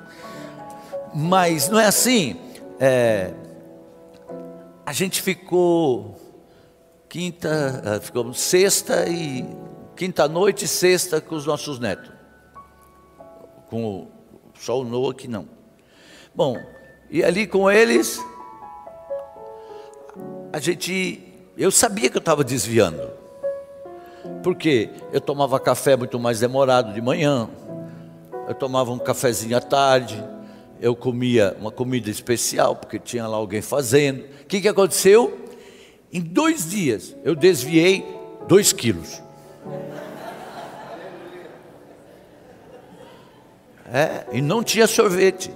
Mas 1.14 1.68
não 1.68 1.78
é 1.78 1.86
assim. 1.86 2.36
É, 2.80 3.32
a 4.84 4.92
gente 4.92 5.22
ficou 5.22 6.16
quinta, 7.08 7.82
é, 7.84 8.00
ficou 8.00 8.34
sexta 8.34 9.08
e 9.08 9.46
quinta 9.94 10.26
noite 10.26 10.64
e 10.64 10.68
sexta 10.68 11.20
com 11.20 11.36
os 11.36 11.46
nossos 11.46 11.78
netos. 11.78 12.10
Com 13.70 13.84
o, 13.84 14.08
só 14.58 14.80
o 14.80 14.84
Noah 14.84 15.14
que 15.14 15.28
não. 15.28 15.48
Bom, 16.34 16.58
e 17.08 17.22
ali 17.22 17.46
com 17.46 17.70
eles, 17.70 18.18
a 20.52 20.58
gente, 20.58 21.22
eu 21.56 21.70
sabia 21.70 22.10
que 22.10 22.16
eu 22.16 22.20
estava 22.20 22.42
desviando. 22.42 23.08
Porque 24.42 24.90
eu 25.12 25.20
tomava 25.20 25.60
café 25.60 25.96
muito 25.96 26.18
mais 26.18 26.40
demorado 26.40 26.92
de 26.92 27.00
manhã, 27.00 27.48
eu 28.48 28.54
tomava 28.54 28.90
um 28.90 28.98
cafezinho 28.98 29.56
à 29.56 29.60
tarde, 29.60 30.22
eu 30.84 30.94
comia 30.94 31.56
uma 31.58 31.70
comida 31.70 32.10
especial, 32.10 32.76
porque 32.76 32.98
tinha 32.98 33.26
lá 33.26 33.38
alguém 33.38 33.62
fazendo. 33.62 34.20
O 34.42 34.46
que, 34.46 34.60
que 34.60 34.68
aconteceu? 34.68 35.48
Em 36.12 36.20
dois 36.20 36.68
dias 36.68 37.16
eu 37.24 37.34
desviei 37.34 38.04
dois 38.46 38.70
quilos. 38.70 39.22
É, 43.90 44.26
e 44.30 44.42
não 44.42 44.62
tinha 44.62 44.86
sorvete. 44.86 45.50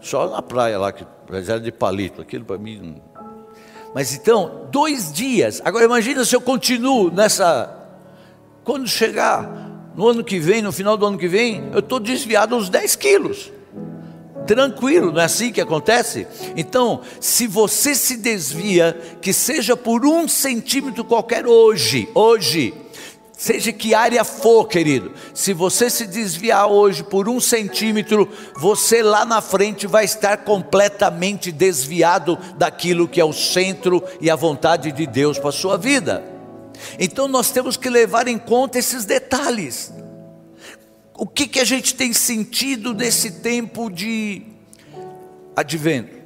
Só 0.00 0.28
na 0.30 0.42
praia 0.42 0.80
lá, 0.80 0.90
que 0.90 1.06
era 1.30 1.60
de 1.60 1.70
palito, 1.70 2.20
aquilo 2.20 2.44
para 2.44 2.58
mim. 2.58 3.00
Mas 3.94 4.12
então, 4.12 4.66
dois 4.72 5.12
dias. 5.12 5.62
Agora 5.64 5.84
imagina 5.84 6.24
se 6.24 6.34
eu 6.34 6.40
continuo 6.40 7.08
nessa. 7.12 7.72
Quando 8.64 8.88
chegar 8.88 9.92
no 9.94 10.08
ano 10.08 10.24
que 10.24 10.40
vem, 10.40 10.60
no 10.60 10.72
final 10.72 10.96
do 10.96 11.06
ano 11.06 11.16
que 11.16 11.28
vem, 11.28 11.70
eu 11.72 11.78
estou 11.78 12.00
desviado 12.00 12.56
uns 12.56 12.68
10 12.68 12.96
quilos 12.96 13.54
tranquilo, 14.46 15.12
não 15.12 15.20
é 15.20 15.24
assim 15.24 15.52
que 15.52 15.60
acontece? 15.60 16.26
Então, 16.56 17.00
se 17.20 17.46
você 17.46 17.94
se 17.94 18.16
desvia, 18.16 18.98
que 19.20 19.32
seja 19.32 19.76
por 19.76 20.06
um 20.06 20.28
centímetro 20.28 21.04
qualquer 21.04 21.46
hoje, 21.46 22.08
hoje, 22.14 22.72
seja 23.36 23.72
que 23.72 23.94
área 23.94 24.24
for, 24.24 24.66
querido, 24.66 25.12
se 25.34 25.52
você 25.52 25.90
se 25.90 26.06
desviar 26.06 26.68
hoje 26.68 27.02
por 27.02 27.28
um 27.28 27.38
centímetro, 27.38 28.28
você 28.56 29.02
lá 29.02 29.24
na 29.24 29.42
frente 29.42 29.86
vai 29.86 30.04
estar 30.04 30.38
completamente 30.38 31.52
desviado 31.52 32.38
daquilo 32.56 33.08
que 33.08 33.20
é 33.20 33.24
o 33.24 33.32
centro 33.32 34.02
e 34.20 34.30
a 34.30 34.36
vontade 34.36 34.90
de 34.92 35.06
Deus 35.06 35.38
para 35.38 35.50
a 35.50 35.52
sua 35.52 35.76
vida. 35.76 36.24
Então 36.98 37.28
nós 37.28 37.50
temos 37.50 37.76
que 37.76 37.90
levar 37.90 38.28
em 38.28 38.38
conta 38.38 38.78
esses 38.78 39.04
detalhes 39.04 39.92
o 41.18 41.26
que, 41.26 41.46
que 41.46 41.60
a 41.60 41.64
gente 41.64 41.94
tem 41.94 42.12
sentido 42.12 42.92
nesse 42.92 43.40
tempo 43.40 43.90
de 43.90 44.42
advento? 45.54 46.16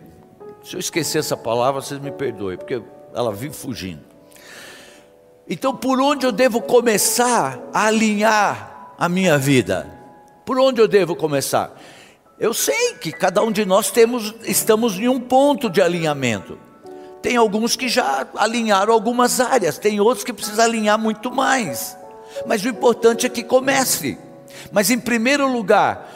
Se 0.65 0.75
eu 0.75 0.81
esquecer 0.81 1.19
essa 1.19 1.37
palavra, 1.37 1.81
vocês 1.81 2.01
me 2.01 2.11
perdoem, 2.11 2.57
porque 2.57 2.83
ela 3.15 3.33
vive 3.33 3.55
fugindo. 3.55 4.03
Então, 5.49 5.75
por 5.75 6.01
onde 6.01 6.27
eu 6.27 6.33
devo 6.33 6.61
começar 6.61 7.61
a 7.73 7.87
alinhar 7.87 8.95
a 8.99 9.09
minha 9.09 9.39
vida? 9.39 9.87
Por 10.45 10.59
onde 10.59 10.81
eu 10.81 10.89
devo 10.89 11.15
começar? 11.15 11.81
Eu 12.39 12.53
sei 12.53 12.95
que 12.95 13.13
cada 13.13 13.43
um 13.43 13.53
de 13.53 13.65
nós 13.65 13.91
temos, 13.91 14.35
estamos 14.45 14.99
em 14.99 15.09
um 15.09 15.21
ponto 15.21 15.71
de 15.71 15.81
alinhamento. 15.81 16.59
Tem 17.23 17.37
alguns 17.37 17.77
que 17.77 17.89
já 17.89 18.27
alinharam 18.35 18.93
algumas 18.93 19.41
áreas, 19.41 19.79
tem 19.79 20.01
outros 20.01 20.25
que 20.25 20.33
precisam 20.33 20.65
alinhar 20.65 20.99
muito 20.99 21.31
mais. 21.31 21.97
Mas 22.47 22.65
o 22.65 22.69
importante 22.69 23.27
é 23.27 23.29
que 23.29 23.43
comece. 23.43 24.19
Mas 24.73 24.91
em 24.91 24.99
primeiro 24.99 25.51
lugar, 25.51 26.13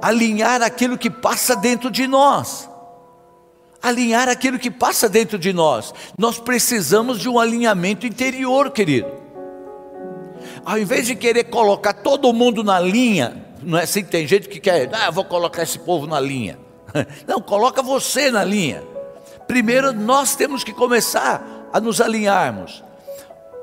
alinhar 0.00 0.62
aquilo 0.62 0.98
que 0.98 1.10
passa 1.10 1.56
dentro 1.56 1.90
de 1.90 2.06
nós. 2.06 2.68
Alinhar 3.82 4.28
aquilo 4.28 4.58
que 4.58 4.70
passa 4.70 5.08
dentro 5.08 5.38
de 5.38 5.52
nós. 5.52 5.94
Nós 6.18 6.38
precisamos 6.38 7.18
de 7.18 7.28
um 7.28 7.38
alinhamento 7.38 8.06
interior, 8.06 8.70
querido. 8.70 9.10
Ao 10.64 10.78
invés 10.78 11.06
de 11.06 11.14
querer 11.14 11.44
colocar 11.44 11.94
todo 11.94 12.32
mundo 12.32 12.62
na 12.62 12.78
linha, 12.78 13.44
não 13.62 13.78
é 13.78 13.84
assim 13.84 14.02
que 14.02 14.10
tem 14.10 14.26
gente 14.26 14.48
que 14.48 14.60
quer, 14.60 14.90
ah, 14.94 15.10
vou 15.10 15.24
colocar 15.24 15.62
esse 15.62 15.78
povo 15.78 16.06
na 16.06 16.20
linha. 16.20 16.58
Não, 17.26 17.40
coloca 17.40 17.82
você 17.82 18.30
na 18.30 18.44
linha. 18.44 18.82
Primeiro 19.46 19.92
nós 19.92 20.36
temos 20.36 20.62
que 20.62 20.72
começar 20.72 21.68
a 21.72 21.80
nos 21.80 22.00
alinharmos. 22.00 22.82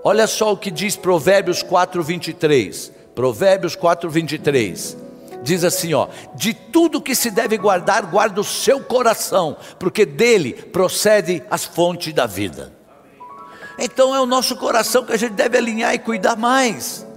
Olha 0.03 0.27
só 0.27 0.53
o 0.53 0.57
que 0.57 0.71
diz 0.71 0.95
Provérbios 0.95 1.61
4, 1.61 2.01
23. 2.01 2.96
Provérbios 3.17 3.75
4, 3.75 4.07
23. 4.07 4.95
Diz 5.41 5.63
assim, 5.63 5.91
ó: 5.91 6.07
De 6.35 6.53
tudo 6.53 7.01
que 7.01 7.15
se 7.15 7.31
deve 7.31 7.57
guardar, 7.57 8.05
guarda 8.05 8.39
o 8.39 8.43
seu 8.43 8.79
coração, 8.79 9.57
porque 9.79 10.05
dele 10.05 10.53
procede 10.53 11.41
as 11.49 11.65
fontes 11.65 12.13
da 12.13 12.27
vida. 12.27 12.71
Então 13.79 14.13
é 14.13 14.21
o 14.21 14.27
nosso 14.27 14.55
coração 14.55 15.03
que 15.03 15.13
a 15.13 15.17
gente 15.17 15.33
deve 15.33 15.57
alinhar 15.57 15.95
e 15.95 15.99
cuidar 15.99 16.35
mais. 16.35 17.07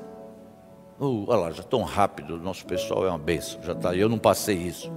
Uh, 0.98 1.26
olha 1.28 1.38
lá, 1.38 1.50
já 1.50 1.62
tão 1.62 1.82
rápido, 1.82 2.36
o 2.36 2.38
nosso 2.38 2.64
pessoal 2.64 3.04
é 3.04 3.10
uma 3.10 3.18
benção, 3.18 3.62
já 3.62 3.74
tá, 3.74 3.94
eu 3.94 4.08
não 4.08 4.18
passei 4.18 4.56
isso 4.56 4.90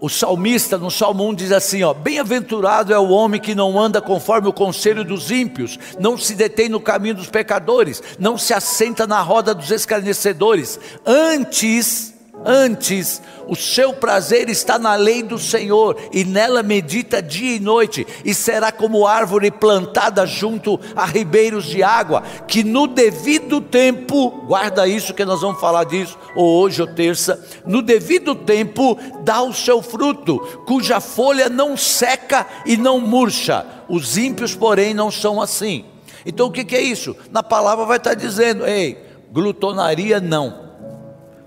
o 0.00 0.08
salmista 0.08 0.76
no 0.76 0.90
Salmo 0.90 1.26
1 1.28 1.34
diz 1.34 1.52
assim: 1.52 1.82
ó, 1.82 1.94
bem-aventurado 1.94 2.92
é 2.92 2.98
o 2.98 3.08
homem 3.08 3.40
que 3.40 3.54
não 3.54 3.78
anda 3.78 4.00
conforme 4.00 4.48
o 4.48 4.52
conselho 4.52 5.04
dos 5.04 5.30
ímpios, 5.30 5.78
não 5.98 6.18
se 6.18 6.34
detém 6.34 6.68
no 6.68 6.80
caminho 6.80 7.14
dos 7.14 7.28
pecadores, 7.28 8.02
não 8.18 8.36
se 8.36 8.52
assenta 8.52 9.06
na 9.06 9.20
roda 9.20 9.54
dos 9.54 9.70
escarnecedores, 9.70 10.78
antes, 11.04 12.15
Antes, 12.48 13.20
o 13.48 13.56
seu 13.56 13.92
prazer 13.92 14.48
está 14.48 14.78
na 14.78 14.94
lei 14.94 15.20
do 15.20 15.36
Senhor, 15.36 15.96
e 16.12 16.24
nela 16.24 16.62
medita 16.62 17.20
dia 17.20 17.56
e 17.56 17.60
noite, 17.60 18.06
e 18.24 18.32
será 18.32 18.70
como 18.70 19.04
árvore 19.04 19.50
plantada 19.50 20.24
junto 20.24 20.78
a 20.94 21.04
ribeiros 21.04 21.64
de 21.64 21.82
água, 21.82 22.22
que 22.46 22.62
no 22.62 22.86
devido 22.86 23.60
tempo, 23.60 24.30
guarda 24.46 24.86
isso 24.86 25.12
que 25.12 25.24
nós 25.24 25.40
vamos 25.40 25.60
falar 25.60 25.82
disso, 25.84 26.16
ou 26.36 26.62
hoje 26.62 26.80
ou 26.80 26.86
terça, 26.86 27.44
no 27.66 27.82
devido 27.82 28.32
tempo 28.32 28.96
dá 29.24 29.42
o 29.42 29.52
seu 29.52 29.82
fruto, 29.82 30.38
cuja 30.68 31.00
folha 31.00 31.48
não 31.48 31.76
seca 31.76 32.46
e 32.64 32.76
não 32.76 33.00
murcha. 33.00 33.66
Os 33.88 34.16
ímpios, 34.16 34.54
porém, 34.54 34.94
não 34.94 35.10
são 35.10 35.40
assim. 35.40 35.84
Então 36.24 36.46
o 36.46 36.52
que 36.52 36.76
é 36.76 36.80
isso? 36.80 37.16
Na 37.32 37.42
palavra 37.42 37.84
vai 37.84 37.96
estar 37.96 38.14
dizendo: 38.14 38.66
ei, 38.66 39.04
glutonaria 39.32 40.20
não 40.20 40.65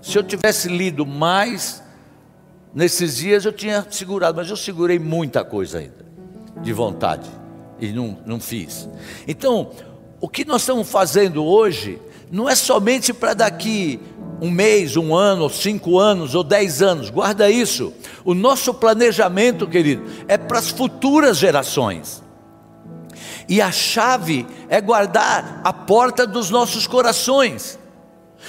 se 0.00 0.16
eu 0.16 0.22
tivesse 0.22 0.68
lido 0.68 1.04
mais 1.04 1.82
nesses 2.74 3.16
dias, 3.16 3.44
eu 3.44 3.52
tinha 3.52 3.86
segurado, 3.90 4.36
mas 4.36 4.48
eu 4.48 4.56
segurei 4.56 4.98
muita 4.98 5.44
coisa 5.44 5.78
ainda, 5.78 6.04
de 6.62 6.72
vontade, 6.72 7.28
e 7.78 7.92
não, 7.92 8.18
não 8.24 8.40
fiz. 8.40 8.88
Então, 9.26 9.70
o 10.20 10.28
que 10.28 10.44
nós 10.44 10.62
estamos 10.62 10.88
fazendo 10.88 11.44
hoje, 11.44 12.00
não 12.30 12.48
é 12.48 12.54
somente 12.54 13.12
para 13.12 13.34
daqui 13.34 14.00
um 14.40 14.50
mês, 14.50 14.96
um 14.96 15.14
ano, 15.14 15.42
ou 15.42 15.50
cinco 15.50 15.98
anos, 15.98 16.34
ou 16.34 16.42
dez 16.42 16.80
anos, 16.80 17.10
guarda 17.10 17.50
isso. 17.50 17.92
O 18.24 18.34
nosso 18.34 18.72
planejamento, 18.72 19.66
querido, 19.66 20.04
é 20.28 20.38
para 20.38 20.58
as 20.58 20.70
futuras 20.70 21.36
gerações. 21.36 22.22
E 23.48 23.60
a 23.60 23.72
chave 23.72 24.46
é 24.68 24.80
guardar 24.80 25.60
a 25.64 25.72
porta 25.72 26.26
dos 26.26 26.50
nossos 26.50 26.86
corações. 26.86 27.79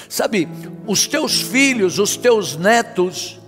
Sabe, 0.10 0.48
os 0.88 1.08
teus 1.08 1.42
filhos, 1.42 2.00
os 2.00 2.16
teus 2.16 2.56
netos, 2.56 3.40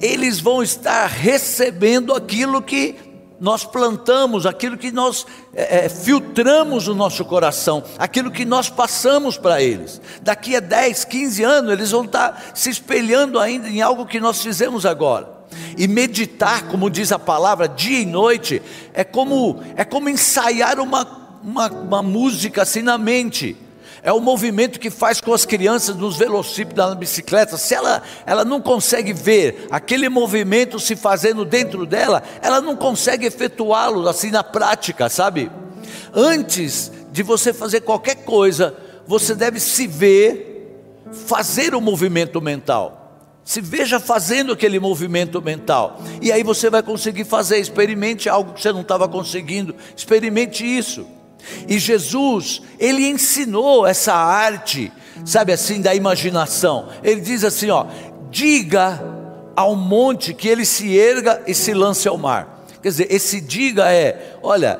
eles 0.00 0.40
vão 0.40 0.62
estar 0.62 1.06
recebendo 1.06 2.14
aquilo 2.14 2.62
que 2.62 2.96
nós 3.38 3.64
plantamos, 3.64 4.46
aquilo 4.46 4.78
que 4.78 4.90
nós 4.90 5.26
é, 5.54 5.84
é 5.84 5.88
filtramos 5.88 6.86
no 6.88 6.94
nosso 6.94 7.24
coração, 7.24 7.82
aquilo 7.98 8.30
que 8.30 8.44
nós 8.44 8.70
passamos 8.70 9.36
para 9.36 9.62
eles. 9.62 10.00
Daqui 10.22 10.56
a 10.56 10.60
10, 10.60 11.04
15 11.04 11.42
anos, 11.42 11.72
eles 11.72 11.90
vão 11.90 12.04
estar 12.04 12.52
se 12.54 12.70
espelhando 12.70 13.38
ainda 13.38 13.68
em 13.68 13.82
algo 13.82 14.06
que 14.06 14.20
nós 14.20 14.42
fizemos 14.42 14.86
agora. 14.86 15.36
E 15.76 15.86
meditar, 15.86 16.66
como 16.68 16.90
diz 16.90 17.12
a 17.12 17.18
palavra, 17.18 17.68
dia 17.68 18.00
e 18.00 18.06
noite, 18.06 18.62
é 18.92 19.04
como, 19.04 19.62
é 19.76 19.84
como 19.84 20.08
ensaiar 20.08 20.80
uma, 20.80 21.38
uma, 21.42 21.70
uma 21.70 22.02
música 22.02 22.62
assim 22.62 22.82
na 22.82 22.98
mente 22.98 23.56
é 24.06 24.12
o 24.12 24.20
movimento 24.20 24.78
que 24.78 24.88
faz 24.88 25.20
com 25.20 25.34
as 25.34 25.44
crianças 25.44 25.96
nos 25.96 26.16
velocípedos, 26.16 26.88
na 26.88 26.94
bicicleta. 26.94 27.56
Se 27.56 27.74
ela, 27.74 28.00
ela 28.24 28.44
não 28.44 28.60
consegue 28.60 29.12
ver 29.12 29.66
aquele 29.68 30.08
movimento 30.08 30.78
se 30.78 30.94
fazendo 30.94 31.44
dentro 31.44 31.84
dela, 31.84 32.22
ela 32.40 32.60
não 32.60 32.76
consegue 32.76 33.26
efetuá-lo 33.26 34.08
assim 34.08 34.30
na 34.30 34.44
prática, 34.44 35.08
sabe? 35.08 35.50
Antes 36.14 36.92
de 37.10 37.24
você 37.24 37.52
fazer 37.52 37.80
qualquer 37.80 38.14
coisa, 38.18 38.76
você 39.08 39.34
deve 39.34 39.58
se 39.58 39.88
ver 39.88 41.02
fazer 41.10 41.74
o 41.74 41.80
movimento 41.80 42.40
mental. 42.40 43.18
Se 43.42 43.60
veja 43.60 43.98
fazendo 43.98 44.52
aquele 44.52 44.78
movimento 44.78 45.42
mental. 45.42 46.00
E 46.22 46.30
aí 46.30 46.44
você 46.44 46.70
vai 46.70 46.82
conseguir 46.82 47.24
fazer. 47.24 47.58
Experimente 47.58 48.28
algo 48.28 48.52
que 48.52 48.62
você 48.62 48.72
não 48.72 48.82
estava 48.82 49.08
conseguindo. 49.08 49.74
Experimente 49.96 50.64
isso. 50.64 51.15
E 51.68 51.78
Jesus, 51.78 52.62
ele 52.78 53.06
ensinou 53.08 53.86
essa 53.86 54.14
arte, 54.14 54.92
sabe 55.24 55.52
assim, 55.52 55.80
da 55.80 55.94
imaginação. 55.94 56.88
Ele 57.02 57.20
diz 57.20 57.44
assim, 57.44 57.70
ó: 57.70 57.86
diga 58.30 59.02
ao 59.56 59.74
monte 59.74 60.34
que 60.34 60.48
ele 60.48 60.64
se 60.64 60.96
erga 60.96 61.42
e 61.46 61.54
se 61.54 61.72
lance 61.72 62.06
ao 62.06 62.18
mar. 62.18 62.64
Quer 62.82 62.90
dizer, 62.90 63.06
esse 63.10 63.40
diga 63.40 63.90
é, 63.90 64.36
olha, 64.42 64.78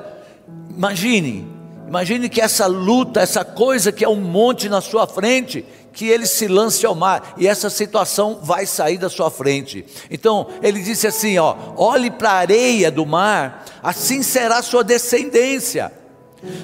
imagine, 0.70 1.48
imagine 1.88 2.28
que 2.28 2.40
essa 2.40 2.66
luta, 2.66 3.20
essa 3.20 3.44
coisa 3.44 3.90
que 3.90 4.04
é 4.04 4.08
um 4.08 4.20
monte 4.20 4.68
na 4.68 4.80
sua 4.80 5.06
frente, 5.06 5.64
que 5.92 6.06
ele 6.06 6.26
se 6.26 6.46
lance 6.46 6.84
ao 6.84 6.94
mar 6.94 7.34
e 7.38 7.48
essa 7.48 7.70
situação 7.70 8.38
vai 8.42 8.66
sair 8.66 8.98
da 8.98 9.08
sua 9.08 9.30
frente. 9.30 9.84
Então, 10.10 10.46
ele 10.62 10.82
disse 10.82 11.06
assim, 11.06 11.38
ó: 11.38 11.56
olhe 11.74 12.10
para 12.10 12.32
a 12.32 12.36
areia 12.36 12.90
do 12.90 13.06
mar, 13.06 13.64
assim 13.82 14.22
será 14.22 14.60
sua 14.60 14.84
descendência 14.84 15.90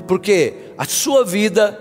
porque 0.07 0.73
a 0.77 0.85
sua 0.85 1.25
vida, 1.25 1.79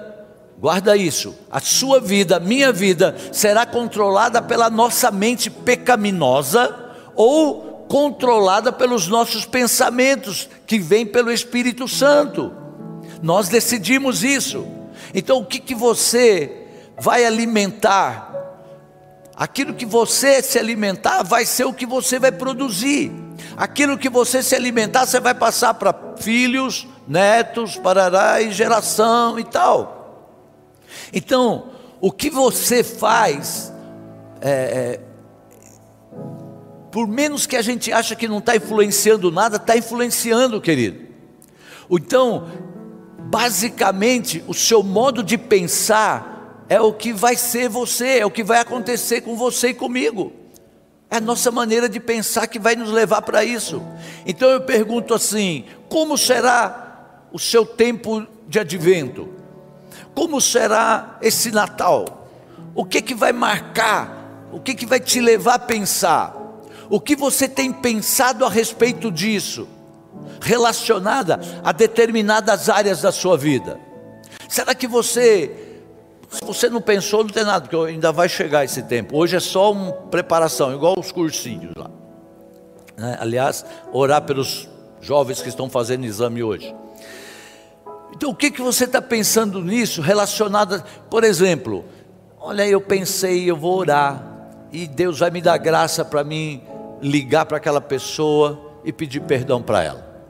guarda 0.60 0.96
isso, 0.96 1.36
a 1.50 1.60
sua 1.60 2.00
vida, 2.00 2.40
minha 2.40 2.72
vida, 2.72 3.16
será 3.32 3.66
controlada 3.66 4.42
pela 4.42 4.70
nossa 4.70 5.12
mente 5.12 5.50
pecaminosa 5.50 6.94
ou 7.16 7.86
controlada 7.88 8.72
pelos 8.72 9.08
nossos 9.08 9.46
pensamentos 9.46 10.50
que 10.66 10.80
vêm 10.80 11.06
pelo 11.06 11.32
Espírito 11.32 11.88
Santo. 11.88 12.54
Nós 13.22 13.50
decidimos 13.50 14.24
isso. 14.24 14.66
Então, 15.14 15.40
o 15.40 15.46
que, 15.46 15.60
que 15.60 15.76
você 15.76 16.68
vai 16.98 17.26
alimentar? 17.26 18.32
Aquilo 19.36 19.74
que 19.74 19.86
você 19.86 20.42
se 20.42 20.58
alimentar 20.60 21.24
vai 21.24 21.46
ser 21.46 21.66
o 21.66 21.74
que 21.74 21.86
você 21.86 22.20
vai 22.20 22.32
produzir. 22.32 23.12
Aquilo 23.58 23.98
que 23.98 24.10
você 24.10 24.42
se 24.42 24.56
alimentar, 24.56 25.06
você 25.06 25.20
vai 25.20 25.34
passar 25.34 25.74
para 25.74 25.94
filhos, 26.18 26.88
netos, 27.08 27.78
parará 27.78 28.42
e 28.42 28.52
geração 28.52 29.40
e 29.40 29.44
tal. 29.44 30.38
Então, 31.14 31.70
o 32.00 32.12
que 32.12 32.30
você 32.30 32.84
faz, 32.84 33.72
é, 34.42 34.50
é, 34.50 35.00
por 36.92 37.08
menos 37.08 37.46
que 37.46 37.56
a 37.56 37.62
gente 37.62 37.92
acha 37.92 38.16
que 38.16 38.28
não 38.28 38.40
está 38.40 38.56
influenciando 38.56 39.32
nada, 39.32 39.58
está 39.58 39.78
influenciando, 39.78 40.60
querido. 40.60 41.08
Então, 41.90 42.48
basicamente, 43.20 44.44
o 44.48 44.54
seu 44.54 44.82
modo 44.84 45.24
de 45.24 45.38
pensar 45.38 46.66
é 46.68 46.80
o 46.80 46.94
que 46.94 47.14
vai 47.14 47.36
ser 47.36 47.70
você, 47.70 48.20
é 48.20 48.26
o 48.26 48.32
que 48.32 48.44
vai 48.44 48.60
acontecer 48.60 49.22
com 49.22 49.36
você 49.36 49.70
e 49.70 49.74
comigo. 49.74 50.32
É 51.10 51.18
a 51.18 51.22
nossa 51.22 51.52
maneira 51.52 51.90
de 51.90 52.00
pensar 52.00 52.48
que 52.48 52.58
vai 52.58 52.76
nos 52.78 52.90
levar 52.90 53.22
para 53.22 53.44
isso. 53.44 53.82
Então 54.26 54.50
eu 54.50 54.62
pergunto 54.62 55.14
assim: 55.14 55.66
como 55.90 56.18
será 56.18 56.91
o 57.32 57.40
seu 57.40 57.66
tempo 57.66 58.26
de 58.48 58.60
advento? 58.60 59.30
Como 60.14 60.42
será 60.42 61.18
esse 61.22 61.52
Natal? 61.52 62.28
O 62.76 62.86
que 62.86 63.02
que 63.02 63.16
vai 63.16 63.32
marcar? 63.32 64.50
O 64.52 64.60
que 64.60 64.76
que 64.76 64.86
vai 64.86 65.00
te 65.00 65.20
levar 65.20 65.56
a 65.56 65.60
pensar? 65.60 66.36
O 66.90 67.00
que 67.00 67.16
você 67.16 67.48
tem 67.48 67.72
pensado 67.72 68.46
a 68.46 68.50
respeito 68.50 69.12
disso? 69.12 69.68
Relacionada 70.42 71.40
a 71.64 71.72
determinadas 71.72 72.70
áreas 72.70 73.02
da 73.02 73.12
sua 73.12 73.38
vida. 73.38 73.80
Será 74.50 74.76
que 74.76 74.88
você 74.88 75.72
se 76.32 76.46
você 76.46 76.70
não 76.70 76.82
pensou, 76.82 77.26
não 77.26 77.30
tem 77.30 77.44
nada, 77.44 77.68
porque 77.68 77.92
ainda 77.92 78.10
vai 78.10 78.30
chegar 78.30 78.64
esse 78.64 78.82
tempo. 78.84 79.18
Hoje 79.18 79.36
é 79.36 79.40
só 79.42 79.74
uma 79.74 79.92
preparação, 79.92 80.74
igual 80.74 80.96
os 80.98 81.12
cursinhos 81.12 81.74
lá. 81.76 81.92
Né? 82.96 83.18
Aliás, 83.20 83.66
orar 83.92 84.22
pelos 84.22 84.70
jovens 85.02 85.42
que 85.42 85.50
estão 85.50 85.70
fazendo 85.70 86.06
exame 86.06 86.42
hoje. 86.42 86.74
Então, 88.22 88.30
o 88.30 88.36
que, 88.36 88.52
que 88.52 88.62
você 88.62 88.84
está 88.84 89.02
pensando 89.02 89.64
nisso 89.64 90.00
relacionado, 90.00 90.84
por 91.10 91.24
exemplo, 91.24 91.84
olha, 92.40 92.68
eu 92.68 92.80
pensei, 92.80 93.50
eu 93.50 93.58
vou 93.58 93.76
orar, 93.76 94.24
e 94.72 94.86
Deus 94.86 95.18
vai 95.18 95.32
me 95.32 95.42
dar 95.42 95.58
graça 95.58 96.06
para 96.06 96.24
mim 96.24 96.62
ligar 97.02 97.48
para 97.48 97.58
aquela 97.58 97.82
pessoa 97.82 98.62
e 98.86 98.94
pedir 98.94 99.22
perdão 99.22 99.60
para 99.60 99.84
ela. 99.84 100.24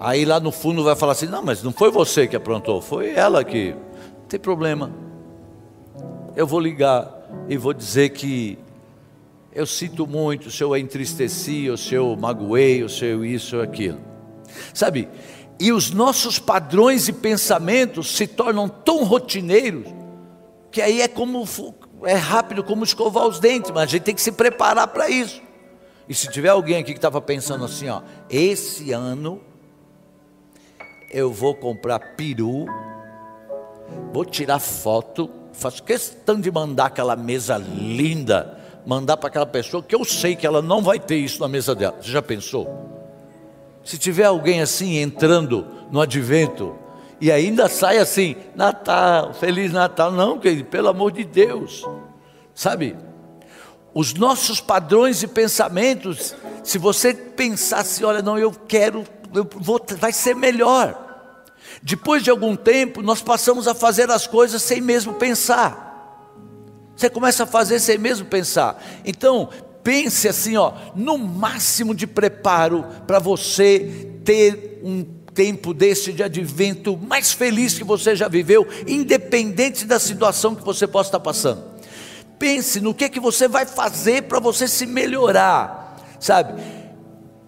Aí 0.00 0.24
lá 0.24 0.40
no 0.40 0.50
fundo 0.50 0.82
vai 0.82 0.96
falar 0.96 1.12
assim: 1.12 1.26
não, 1.26 1.42
mas 1.42 1.62
não 1.62 1.72
foi 1.72 1.90
você 1.90 2.26
que 2.26 2.34
aprontou, 2.34 2.80
foi 2.80 3.10
ela 3.10 3.44
que. 3.44 3.72
Não 3.72 4.26
tem 4.26 4.40
problema. 4.40 4.90
Eu 6.34 6.46
vou 6.46 6.58
ligar 6.58 7.28
e 7.50 7.58
vou 7.58 7.74
dizer 7.74 8.08
que 8.08 8.58
eu 9.54 9.66
sinto 9.66 10.06
muito 10.06 10.50
se 10.50 10.64
eu 10.64 10.74
entristeci, 10.74 11.68
ou 11.68 11.76
se 11.76 11.94
eu 11.94 12.16
magoei, 12.16 12.82
ou 12.82 12.88
se 12.88 13.04
eu 13.04 13.22
isso 13.26 13.56
ou 13.56 13.62
aquilo. 13.62 13.98
Sabe, 14.72 15.08
e 15.58 15.72
os 15.72 15.90
nossos 15.90 16.38
padrões 16.38 17.08
e 17.08 17.12
pensamentos 17.12 18.16
se 18.16 18.26
tornam 18.26 18.68
tão 18.68 19.04
rotineiros 19.04 19.86
que 20.70 20.82
aí 20.82 21.00
é 21.00 21.08
como 21.08 21.44
é 22.02 22.14
rápido 22.14 22.64
como 22.64 22.82
escovar 22.82 23.26
os 23.26 23.38
dentes, 23.38 23.70
mas 23.70 23.84
a 23.84 23.86
gente 23.86 24.02
tem 24.02 24.14
que 24.14 24.20
se 24.20 24.32
preparar 24.32 24.88
para 24.88 25.08
isso. 25.08 25.40
E 26.08 26.14
se 26.14 26.28
tiver 26.28 26.48
alguém 26.48 26.78
aqui 26.78 26.92
que 26.92 26.98
estava 26.98 27.20
pensando 27.20 27.64
assim, 27.64 27.88
ó, 27.88 28.02
esse 28.28 28.92
ano 28.92 29.40
eu 31.12 31.32
vou 31.32 31.54
comprar 31.54 32.00
peru, 32.16 32.66
vou 34.12 34.24
tirar 34.24 34.58
foto, 34.58 35.30
faço 35.52 35.82
questão 35.82 36.40
de 36.40 36.50
mandar 36.50 36.86
aquela 36.86 37.14
mesa 37.14 37.56
linda, 37.56 38.58
mandar 38.84 39.16
para 39.16 39.28
aquela 39.28 39.46
pessoa 39.46 39.82
que 39.82 39.94
eu 39.94 40.04
sei 40.04 40.34
que 40.34 40.44
ela 40.46 40.60
não 40.60 40.82
vai 40.82 40.98
ter 40.98 41.16
isso 41.16 41.40
na 41.40 41.46
mesa 41.46 41.72
dela. 41.74 41.96
Você 42.02 42.10
já 42.10 42.20
pensou? 42.20 43.03
Se 43.84 43.98
tiver 43.98 44.24
alguém 44.24 44.62
assim 44.62 44.96
entrando 44.96 45.66
no 45.90 46.00
advento 46.00 46.76
e 47.20 47.30
ainda 47.30 47.68
sai 47.68 47.98
assim, 47.98 48.36
Natal, 48.54 49.34
Feliz 49.34 49.72
Natal, 49.72 50.10
não, 50.10 50.38
querido, 50.38 50.64
pelo 50.64 50.88
amor 50.88 51.12
de 51.12 51.24
Deus. 51.24 51.84
sabe? 52.54 52.96
Os 53.94 54.14
nossos 54.14 54.60
padrões 54.60 55.22
e 55.22 55.28
pensamentos, 55.28 56.34
se 56.64 56.78
você 56.78 57.14
pensasse, 57.14 58.04
olha, 58.04 58.22
não, 58.22 58.38
eu 58.38 58.50
quero, 58.50 59.04
eu 59.32 59.48
vou, 59.56 59.80
vai 59.98 60.12
ser 60.12 60.34
melhor. 60.34 61.00
Depois 61.82 62.22
de 62.22 62.30
algum 62.30 62.56
tempo, 62.56 63.02
nós 63.02 63.22
passamos 63.22 63.68
a 63.68 63.74
fazer 63.74 64.10
as 64.10 64.26
coisas 64.26 64.62
sem 64.62 64.80
mesmo 64.80 65.14
pensar. 65.14 65.84
Você 66.96 67.10
começa 67.10 67.42
a 67.42 67.46
fazer 67.46 67.80
sem 67.80 67.98
mesmo 67.98 68.26
pensar. 68.26 68.82
Então, 69.04 69.48
pense 69.84 70.26
assim, 70.26 70.56
ó, 70.56 70.72
no 70.96 71.18
máximo 71.18 71.94
de 71.94 72.06
preparo 72.06 72.84
para 73.06 73.18
você 73.18 74.08
ter 74.24 74.80
um 74.82 75.04
tempo 75.34 75.74
desse 75.74 76.12
de 76.12 76.22
advento 76.22 76.96
mais 76.96 77.32
feliz 77.32 77.74
que 77.74 77.84
você 77.84 78.16
já 78.16 78.26
viveu, 78.26 78.66
independente 78.86 79.84
da 79.84 79.98
situação 79.98 80.54
que 80.54 80.64
você 80.64 80.86
possa 80.86 81.08
estar 81.08 81.20
passando. 81.20 81.62
Pense 82.38 82.80
no 82.80 82.94
que 82.94 83.08
que 83.10 83.20
você 83.20 83.46
vai 83.46 83.66
fazer 83.66 84.22
para 84.22 84.40
você 84.40 84.66
se 84.66 84.86
melhorar, 84.86 86.00
sabe? 86.18 86.62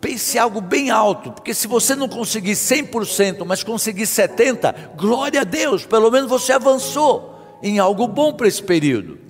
Pense 0.00 0.38
algo 0.38 0.60
bem 0.60 0.90
alto, 0.90 1.32
porque 1.32 1.54
se 1.54 1.66
você 1.66 1.94
não 1.94 2.08
conseguir 2.08 2.52
100%, 2.52 3.44
mas 3.46 3.64
conseguir 3.64 4.06
70, 4.06 4.92
glória 4.96 5.40
a 5.40 5.44
Deus, 5.44 5.86
pelo 5.86 6.10
menos 6.10 6.28
você 6.28 6.52
avançou 6.52 7.58
em 7.62 7.78
algo 7.78 8.06
bom 8.06 8.34
para 8.34 8.46
esse 8.46 8.62
período. 8.62 9.25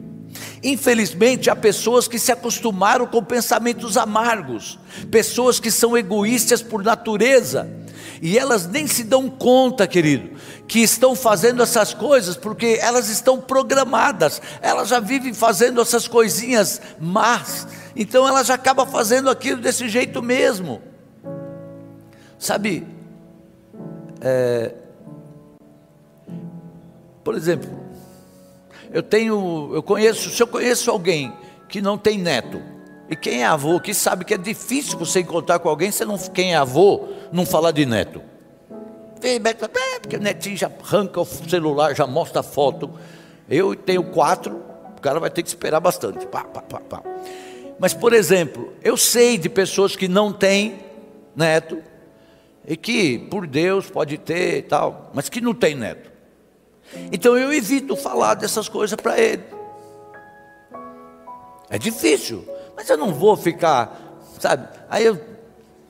Infelizmente, 0.67 1.49
há 1.49 1.55
pessoas 1.55 2.09
que 2.09 2.19
se 2.19 2.33
acostumaram 2.33 3.07
com 3.07 3.23
pensamentos 3.23 3.97
amargos, 3.97 4.81
pessoas 5.13 5.61
que 5.61 5.71
são 5.71 5.97
egoístas 5.97 6.61
por 6.61 6.83
natureza, 6.83 7.71
e 8.21 8.37
elas 8.37 8.67
nem 8.67 8.85
se 8.85 9.05
dão 9.05 9.31
conta, 9.31 9.87
querido, 9.87 10.37
que 10.67 10.81
estão 10.81 11.15
fazendo 11.15 11.63
essas 11.63 11.95
coisas 11.95 12.37
porque 12.37 12.81
elas 12.83 13.09
estão 13.09 13.41
programadas, 13.41 14.43
elas 14.61 14.89
já 14.89 14.99
vivem 14.99 15.33
fazendo 15.33 15.81
essas 15.81 16.09
coisinhas 16.09 16.83
más, 16.99 17.69
então 17.95 18.27
elas 18.27 18.49
já 18.49 18.55
acabam 18.55 18.89
fazendo 18.89 19.31
aquilo 19.31 19.61
desse 19.61 19.89
jeito 19.89 20.21
mesmo. 20.21 20.83
Sabe, 22.41 22.85
é, 24.21 24.75
por 27.23 27.37
exemplo, 27.37 27.86
eu 28.93 29.03
tenho, 29.03 29.71
eu 29.75 29.83
conheço, 29.83 30.31
se 30.31 30.43
eu 30.43 30.47
conheço 30.47 30.91
alguém 30.91 31.33
que 31.69 31.81
não 31.81 31.99
tem 31.99 32.19
neto, 32.19 32.63
e 33.09 33.15
quem 33.15 33.43
é 33.43 33.47
avô, 33.47 33.79
que 33.79 33.95
sabe 33.95 34.25
que 34.25 34.35
é 34.35 34.39
difícil 34.39 34.99
você 34.99 35.21
encontrar 35.21 35.59
com 35.59 35.69
alguém, 35.69 35.91
você 35.91 36.05
não, 36.05 36.19
quem 36.19 36.55
é 36.55 36.57
avô, 36.57 37.09
não 37.33 37.47
falar 37.47 37.71
de 37.71 37.87
neto. 37.87 38.21
Porque 40.01 40.17
o 40.17 40.21
netinho 40.21 40.57
já 40.57 40.71
arranca 40.83 41.21
o 41.21 41.25
celular, 41.25 41.95
já 41.95 42.07
mostra 42.07 42.41
a 42.41 42.43
foto. 42.43 42.91
Eu 43.49 43.75
tenho 43.75 44.03
quatro, 44.05 44.63
o 44.97 45.01
cara 45.01 45.21
vai 45.21 45.31
ter 45.31 45.43
que 45.43 45.49
esperar 45.49 45.81
bastante. 45.81 46.27
Pá, 46.27 46.45
pá, 46.45 46.61
pá, 46.61 46.81
pá. 46.81 47.03
Mas, 47.79 47.95
por 47.95 48.13
exemplo, 48.13 48.73
eu 48.83 48.97
sei 48.97 49.39
de 49.39 49.49
pessoas 49.49 49.95
que 49.95 50.09
não 50.09 50.33
têm 50.33 50.79
neto, 51.35 51.83
e 52.67 52.77
que 52.77 53.19
por 53.19 53.47
Deus 53.47 53.89
pode 53.89 54.19
ter 54.19 54.59
e 54.59 54.63
tal, 54.63 55.11
mas 55.15 55.29
que 55.29 55.41
não 55.41 55.55
tem 55.55 55.75
neto. 55.75 56.11
Então 57.13 57.37
eu 57.37 57.53
evito 57.53 57.97
falar 57.97 58.35
dessas 58.35 58.69
coisas 58.69 58.97
para 59.01 59.19
ele. 59.19 59.43
É 61.69 61.79
difícil. 61.79 62.47
Mas 62.77 62.89
eu 62.91 62.97
não 62.97 63.13
vou 63.13 63.37
ficar, 63.37 64.19
sabe? 64.39 64.69
Aí 64.89 65.05
eu 65.05 65.19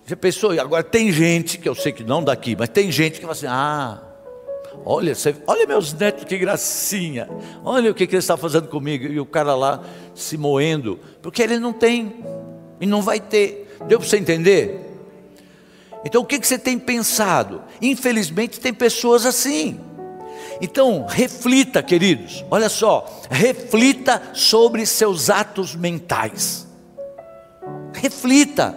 já 0.06 0.16
pensou, 0.16 0.52
agora 0.52 0.84
tem 0.84 1.10
gente, 1.10 1.58
que 1.58 1.68
eu 1.68 1.74
sei 1.74 1.92
que 1.92 2.04
não 2.04 2.22
daqui, 2.22 2.54
mas 2.56 2.68
tem 2.68 2.92
gente 2.92 3.14
que 3.14 3.22
fala 3.22 3.32
assim: 3.32 3.46
ah, 3.48 4.00
olha, 4.84 5.14
você, 5.14 5.34
olha 5.48 5.66
meus 5.66 5.92
netos, 5.92 6.24
que 6.24 6.38
gracinha, 6.38 7.28
olha 7.64 7.90
o 7.90 7.94
que, 7.94 8.06
que 8.06 8.14
ele 8.14 8.20
está 8.20 8.36
fazendo 8.36 8.68
comigo, 8.68 9.04
e 9.04 9.18
o 9.18 9.26
cara 9.26 9.56
lá 9.56 9.82
se 10.14 10.38
moendo, 10.38 11.00
porque 11.20 11.42
ele 11.42 11.58
não 11.58 11.72
tem, 11.72 12.24
e 12.80 12.86
não 12.86 13.02
vai 13.02 13.18
ter. 13.18 13.76
Deu 13.88 13.98
para 13.98 14.08
você 14.08 14.16
entender? 14.16 14.80
Então 16.04 16.22
o 16.22 16.24
que, 16.24 16.38
que 16.38 16.46
você 16.46 16.56
tem 16.56 16.78
pensado? 16.78 17.62
Infelizmente 17.82 18.60
tem 18.60 18.72
pessoas 18.72 19.26
assim. 19.26 19.80
Então, 20.60 21.06
reflita, 21.06 21.82
queridos, 21.82 22.44
olha 22.50 22.68
só, 22.68 23.06
reflita 23.30 24.22
sobre 24.32 24.86
seus 24.86 25.28
atos 25.28 25.74
mentais. 25.74 26.66
Reflita. 27.92 28.74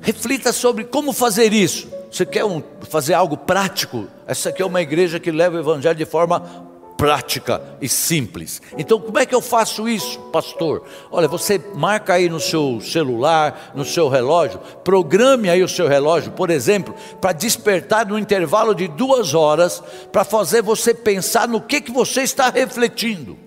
Reflita 0.00 0.52
sobre 0.52 0.84
como 0.84 1.12
fazer 1.12 1.52
isso. 1.52 1.88
Você 2.10 2.24
quer 2.24 2.44
um, 2.44 2.62
fazer 2.88 3.14
algo 3.14 3.36
prático? 3.36 4.06
Essa 4.26 4.48
aqui 4.48 4.62
é 4.62 4.66
uma 4.66 4.80
igreja 4.80 5.20
que 5.20 5.30
leva 5.30 5.56
o 5.56 5.60
evangelho 5.60 5.94
de 5.96 6.06
forma 6.06 6.67
prática 6.98 7.62
e 7.80 7.88
simples. 7.88 8.60
Então, 8.76 9.00
como 9.00 9.20
é 9.20 9.24
que 9.24 9.34
eu 9.34 9.40
faço 9.40 9.88
isso, 9.88 10.18
pastor? 10.32 10.82
Olha, 11.12 11.28
você 11.28 11.62
marca 11.76 12.14
aí 12.14 12.28
no 12.28 12.40
seu 12.40 12.80
celular, 12.80 13.70
no 13.72 13.84
seu 13.84 14.08
relógio, 14.08 14.58
programe 14.82 15.48
aí 15.48 15.62
o 15.62 15.68
seu 15.68 15.86
relógio, 15.86 16.32
por 16.32 16.50
exemplo, 16.50 16.92
para 17.20 17.32
despertar 17.32 18.04
no 18.04 18.18
intervalo 18.18 18.74
de 18.74 18.88
duas 18.88 19.32
horas, 19.32 19.80
para 20.10 20.24
fazer 20.24 20.60
você 20.60 20.92
pensar 20.92 21.46
no 21.46 21.60
que, 21.60 21.80
que 21.80 21.92
você 21.92 22.22
está 22.22 22.50
refletindo. 22.50 23.38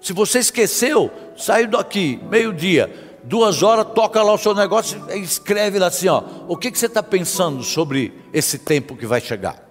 Se 0.00 0.14
você 0.14 0.38
esqueceu, 0.38 1.10
saiu 1.36 1.68
daqui, 1.68 2.18
meio-dia, 2.30 3.18
duas 3.24 3.62
horas, 3.62 3.88
toca 3.94 4.22
lá 4.22 4.32
o 4.32 4.38
seu 4.38 4.54
negócio 4.54 5.04
e 5.10 5.18
escreve 5.18 5.78
lá 5.78 5.88
assim: 5.88 6.08
ó, 6.08 6.22
o 6.48 6.56
que, 6.56 6.70
que 6.70 6.78
você 6.78 6.86
está 6.86 7.02
pensando 7.02 7.62
sobre 7.62 8.14
esse 8.32 8.58
tempo 8.58 8.96
que 8.96 9.06
vai 9.06 9.20
chegar? 9.20 9.67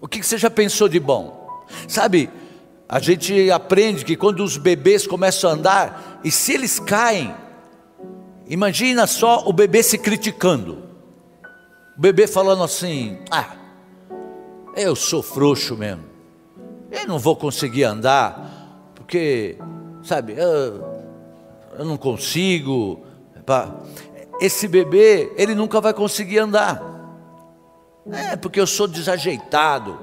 O 0.00 0.08
que, 0.08 0.22
você 0.22 0.38
já 0.38 0.50
pensou 0.50 0.88
de 0.88 0.98
bom? 0.98 1.64
Sabe, 1.86 2.30
a 2.88 2.98
gente 2.98 3.50
aprende 3.50 4.04
que 4.04 4.16
quando 4.16 4.42
os 4.42 4.56
bebês 4.56 5.06
começam 5.06 5.50
a 5.50 5.52
andar, 5.52 6.20
e 6.24 6.30
se 6.30 6.52
eles 6.52 6.78
caem, 6.78 7.34
imagina 8.48 9.06
só 9.06 9.44
o 9.46 9.52
bebê 9.52 9.82
se 9.82 9.98
criticando, 9.98 10.82
o 11.96 12.00
bebê 12.00 12.26
falando 12.26 12.62
assim: 12.62 13.18
ah, 13.30 13.56
eu 14.74 14.96
sou 14.96 15.22
frouxo 15.22 15.76
mesmo, 15.76 16.04
eu 16.90 17.06
não 17.06 17.18
vou 17.18 17.36
conseguir 17.36 17.84
andar 17.84 18.58
porque, 19.10 19.56
sabe, 20.04 20.34
eu, 20.36 20.84
eu 21.76 21.84
não 21.84 21.96
consigo. 21.96 23.04
Esse 24.40 24.68
bebê, 24.68 25.32
ele 25.36 25.52
nunca 25.52 25.80
vai 25.80 25.92
conseguir 25.92 26.38
andar. 26.38 26.89
É 28.10 28.36
porque 28.36 28.60
eu 28.60 28.66
sou 28.66 28.86
desajeitado. 28.86 29.98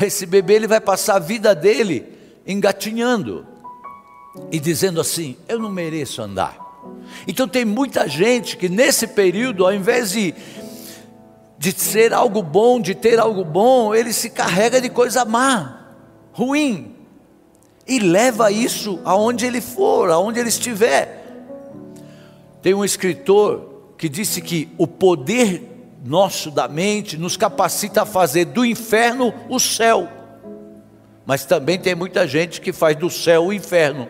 Esse 0.00 0.24
bebê, 0.24 0.54
ele 0.54 0.66
vai 0.66 0.80
passar 0.80 1.16
a 1.16 1.18
vida 1.18 1.54
dele 1.54 2.06
engatinhando 2.46 3.46
e 4.50 4.58
dizendo 4.58 5.00
assim: 5.00 5.36
Eu 5.48 5.58
não 5.58 5.70
mereço 5.70 6.22
andar. 6.22 6.58
Então 7.26 7.46
tem 7.46 7.64
muita 7.64 8.08
gente 8.08 8.56
que 8.56 8.68
nesse 8.68 9.06
período, 9.06 9.64
ao 9.64 9.72
invés 9.72 10.12
de, 10.12 10.34
de 11.58 11.72
ser 11.72 12.14
algo 12.14 12.42
bom, 12.42 12.80
de 12.80 12.94
ter 12.94 13.18
algo 13.18 13.44
bom, 13.44 13.94
ele 13.94 14.12
se 14.12 14.30
carrega 14.30 14.80
de 14.80 14.88
coisa 14.88 15.24
má, 15.24 15.88
ruim 16.32 16.96
e 17.86 17.98
leva 17.98 18.52
isso 18.52 19.00
aonde 19.04 19.44
ele 19.44 19.60
for, 19.60 20.10
aonde 20.10 20.38
ele 20.38 20.48
estiver. 20.48 21.18
Tem 22.62 22.72
um 22.72 22.84
escritor 22.84 23.92
que 23.98 24.08
disse 24.08 24.40
que 24.40 24.68
o 24.78 24.86
poder 24.86 25.69
nosso 26.04 26.50
da 26.50 26.68
mente 26.68 27.16
nos 27.16 27.36
capacita 27.36 28.02
a 28.02 28.06
fazer 28.06 28.46
do 28.46 28.64
inferno 28.64 29.34
o 29.48 29.58
céu. 29.58 30.08
Mas 31.26 31.44
também 31.44 31.78
tem 31.78 31.94
muita 31.94 32.26
gente 32.26 32.60
que 32.60 32.72
faz 32.72 32.96
do 32.96 33.10
céu 33.10 33.46
o 33.46 33.52
inferno 33.52 34.08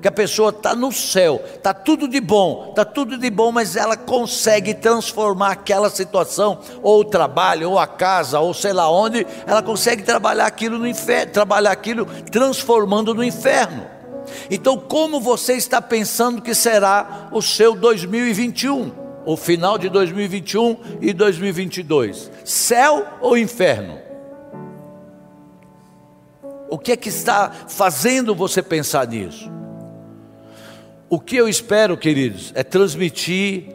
que 0.00 0.08
a 0.08 0.12
pessoa 0.12 0.50
está 0.50 0.74
no 0.74 0.90
céu, 0.90 1.42
está 1.54 1.74
tudo 1.74 2.08
de 2.08 2.20
bom, 2.20 2.68
está 2.70 2.84
tudo 2.84 3.18
de 3.18 3.30
bom, 3.30 3.52
mas 3.52 3.76
ela 3.76 3.96
consegue 3.96 4.72
transformar 4.74 5.52
aquela 5.52 5.90
situação, 5.90 6.58
ou 6.82 7.00
o 7.00 7.04
trabalho, 7.04 7.70
ou 7.70 7.78
a 7.78 7.86
casa, 7.86 8.40
ou 8.40 8.54
sei 8.54 8.72
lá 8.72 8.90
onde, 8.90 9.26
ela 9.46 9.62
consegue 9.62 10.02
trabalhar 10.02 10.46
aquilo 10.46 10.78
no 10.78 10.86
inferno, 10.86 11.32
trabalhar 11.32 11.72
aquilo 11.72 12.06
transformando 12.30 13.14
no 13.14 13.22
inferno. 13.22 13.86
Então, 14.50 14.78
como 14.78 15.20
você 15.20 15.54
está 15.54 15.82
pensando 15.82 16.40
que 16.40 16.54
será 16.54 17.28
o 17.32 17.42
seu 17.42 17.74
2021? 17.74 18.99
O 19.24 19.36
final 19.36 19.76
de 19.76 19.88
2021 19.88 20.76
e 21.00 21.12
2022? 21.12 22.30
Céu 22.44 23.06
ou 23.20 23.36
inferno? 23.36 23.98
O 26.68 26.78
que 26.78 26.92
é 26.92 26.96
que 26.96 27.08
está 27.08 27.50
fazendo 27.68 28.34
você 28.34 28.62
pensar 28.62 29.06
nisso? 29.06 29.50
O 31.08 31.18
que 31.18 31.36
eu 31.36 31.48
espero, 31.48 31.96
queridos, 31.96 32.52
é 32.54 32.62
transmitir 32.62 33.74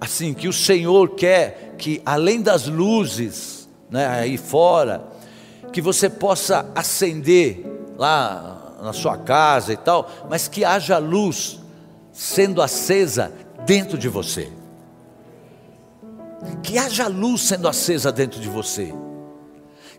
assim 0.00 0.34
que 0.34 0.46
o 0.46 0.52
Senhor 0.52 1.14
quer 1.14 1.74
que 1.78 2.02
além 2.04 2.42
das 2.42 2.66
luzes, 2.66 3.68
né, 3.90 4.06
aí 4.06 4.36
fora, 4.36 5.02
que 5.72 5.80
você 5.80 6.10
possa 6.10 6.70
acender 6.74 7.64
lá 7.96 8.76
na 8.82 8.92
sua 8.92 9.16
casa 9.16 9.72
e 9.72 9.76
tal, 9.76 10.10
mas 10.28 10.46
que 10.46 10.64
haja 10.64 10.98
luz 10.98 11.58
sendo 12.12 12.60
acesa 12.60 13.32
dentro 13.64 13.98
de 13.98 14.08
você. 14.08 14.50
Que 16.62 16.78
haja 16.78 17.06
luz 17.06 17.42
sendo 17.42 17.68
acesa 17.68 18.12
dentro 18.12 18.40
de 18.40 18.48
você. 18.48 18.94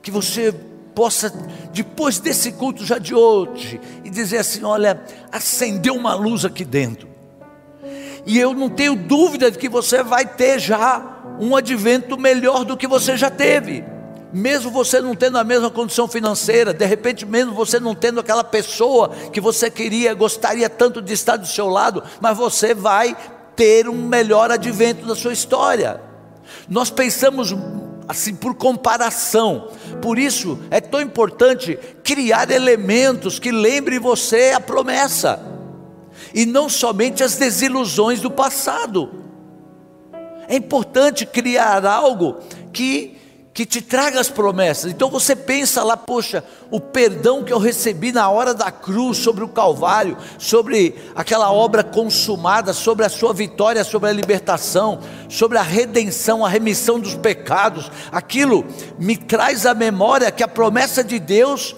Que 0.02 0.12
você 0.12 0.54
possa, 0.94 1.30
depois 1.74 2.20
desse 2.20 2.54
culto 2.54 2.86
já 2.86 2.98
de 2.98 3.14
hoje, 3.14 3.80
e 4.04 4.10
dizer 4.10 4.38
assim: 4.38 4.64
olha, 4.64 5.04
acendeu 5.32 5.96
uma 5.96 6.14
luz 6.14 6.46
aqui 6.46 6.64
dentro. 6.64 7.08
E 8.26 8.40
eu 8.40 8.54
não 8.54 8.70
tenho 8.70 8.96
dúvida 8.96 9.52
de 9.52 9.58
que 9.58 9.70
você 9.70 10.02
vai 10.02 10.26
ter 10.26 10.60
já 10.60 11.16
um 11.40 11.56
advento 11.56 12.18
melhor 12.18 12.66
do 12.66 12.78
que 12.78 12.88
você 12.88 13.16
já 13.16 13.30
teve. 13.30 13.84
Mesmo 14.34 14.72
você 14.72 15.00
não 15.00 15.16
tendo 15.16 15.38
a 15.38 15.44
mesma 15.44 15.70
condição 15.70 16.08
financeira, 16.08 16.74
de 16.74 16.86
repente, 16.86 17.26
mesmo 17.26 17.54
você 17.54 17.80
não 17.80 17.96
tendo 17.96 18.20
aquela 18.20 18.44
pessoa 18.44 19.10
que 19.32 19.40
você 19.40 19.70
queria, 19.70 20.14
gostaria 20.14 20.70
tanto 20.70 21.02
de 21.02 21.14
estar 21.14 21.38
do 21.38 21.48
seu 21.48 21.70
lado, 21.70 22.04
mas 22.20 22.36
você 22.36 22.74
vai 22.74 23.16
ter 23.56 23.88
um 23.88 24.08
melhor 24.08 24.52
advento 24.52 25.06
da 25.06 25.16
sua 25.16 25.34
história. 25.34 26.02
Nós 26.68 26.90
pensamos 26.90 27.56
assim 28.08 28.36
por 28.36 28.56
comparação. 28.56 29.70
Por 30.02 30.20
isso 30.20 30.60
é 30.70 30.80
tão 30.80 31.02
importante 31.02 31.78
criar 32.04 32.52
elementos 32.52 33.40
que 33.40 33.52
lembrem 33.52 34.00
você 34.00 34.52
a 34.52 34.60
promessa 34.60 35.40
e 36.34 36.46
não 36.46 36.70
somente 36.70 37.24
as 37.24 37.36
desilusões 37.36 38.22
do 38.22 38.30
passado. 38.30 39.24
É 40.48 40.56
importante 40.56 41.26
criar 41.26 41.86
algo 41.86 42.40
que 42.72 43.15
que 43.56 43.66
te 43.66 43.82
traga 43.82 44.20
as 44.20 44.30
promessas. 44.30 44.92
Então 44.92 45.10
você 45.10 45.34
pensa 45.34 45.82
lá, 45.82 45.96
poxa, 45.96 46.44
o 46.70 46.78
perdão 46.78 47.42
que 47.42 47.54
eu 47.54 47.58
recebi 47.58 48.12
na 48.12 48.30
hora 48.30 48.54
da 48.54 48.70
cruz, 48.70 49.20
sobre 49.20 49.46
o 49.46 49.48
Calvário, 49.48 50.18
sobre 50.38 50.94
aquela 51.16 51.50
obra 51.54 51.82
consumada, 51.82 52.74
sobre 52.74 53.06
a 53.06 53.10
sua 53.10 53.34
vitória, 53.34 53.86
sobre 53.86 54.10
a 54.10 54.14
libertação, 54.14 55.00
sobre 55.30 55.58
a 55.58 55.62
redenção, 55.62 56.46
a 56.46 56.50
remissão 56.50 57.00
dos 57.00 57.16
pecados, 57.16 57.90
aquilo 58.12 58.66
me 59.00 59.16
traz 59.16 59.66
à 59.66 59.74
memória 59.74 60.30
que 60.34 60.44
a 60.44 60.50
promessa 60.50 61.02
de 61.02 61.18
Deus. 61.18 61.78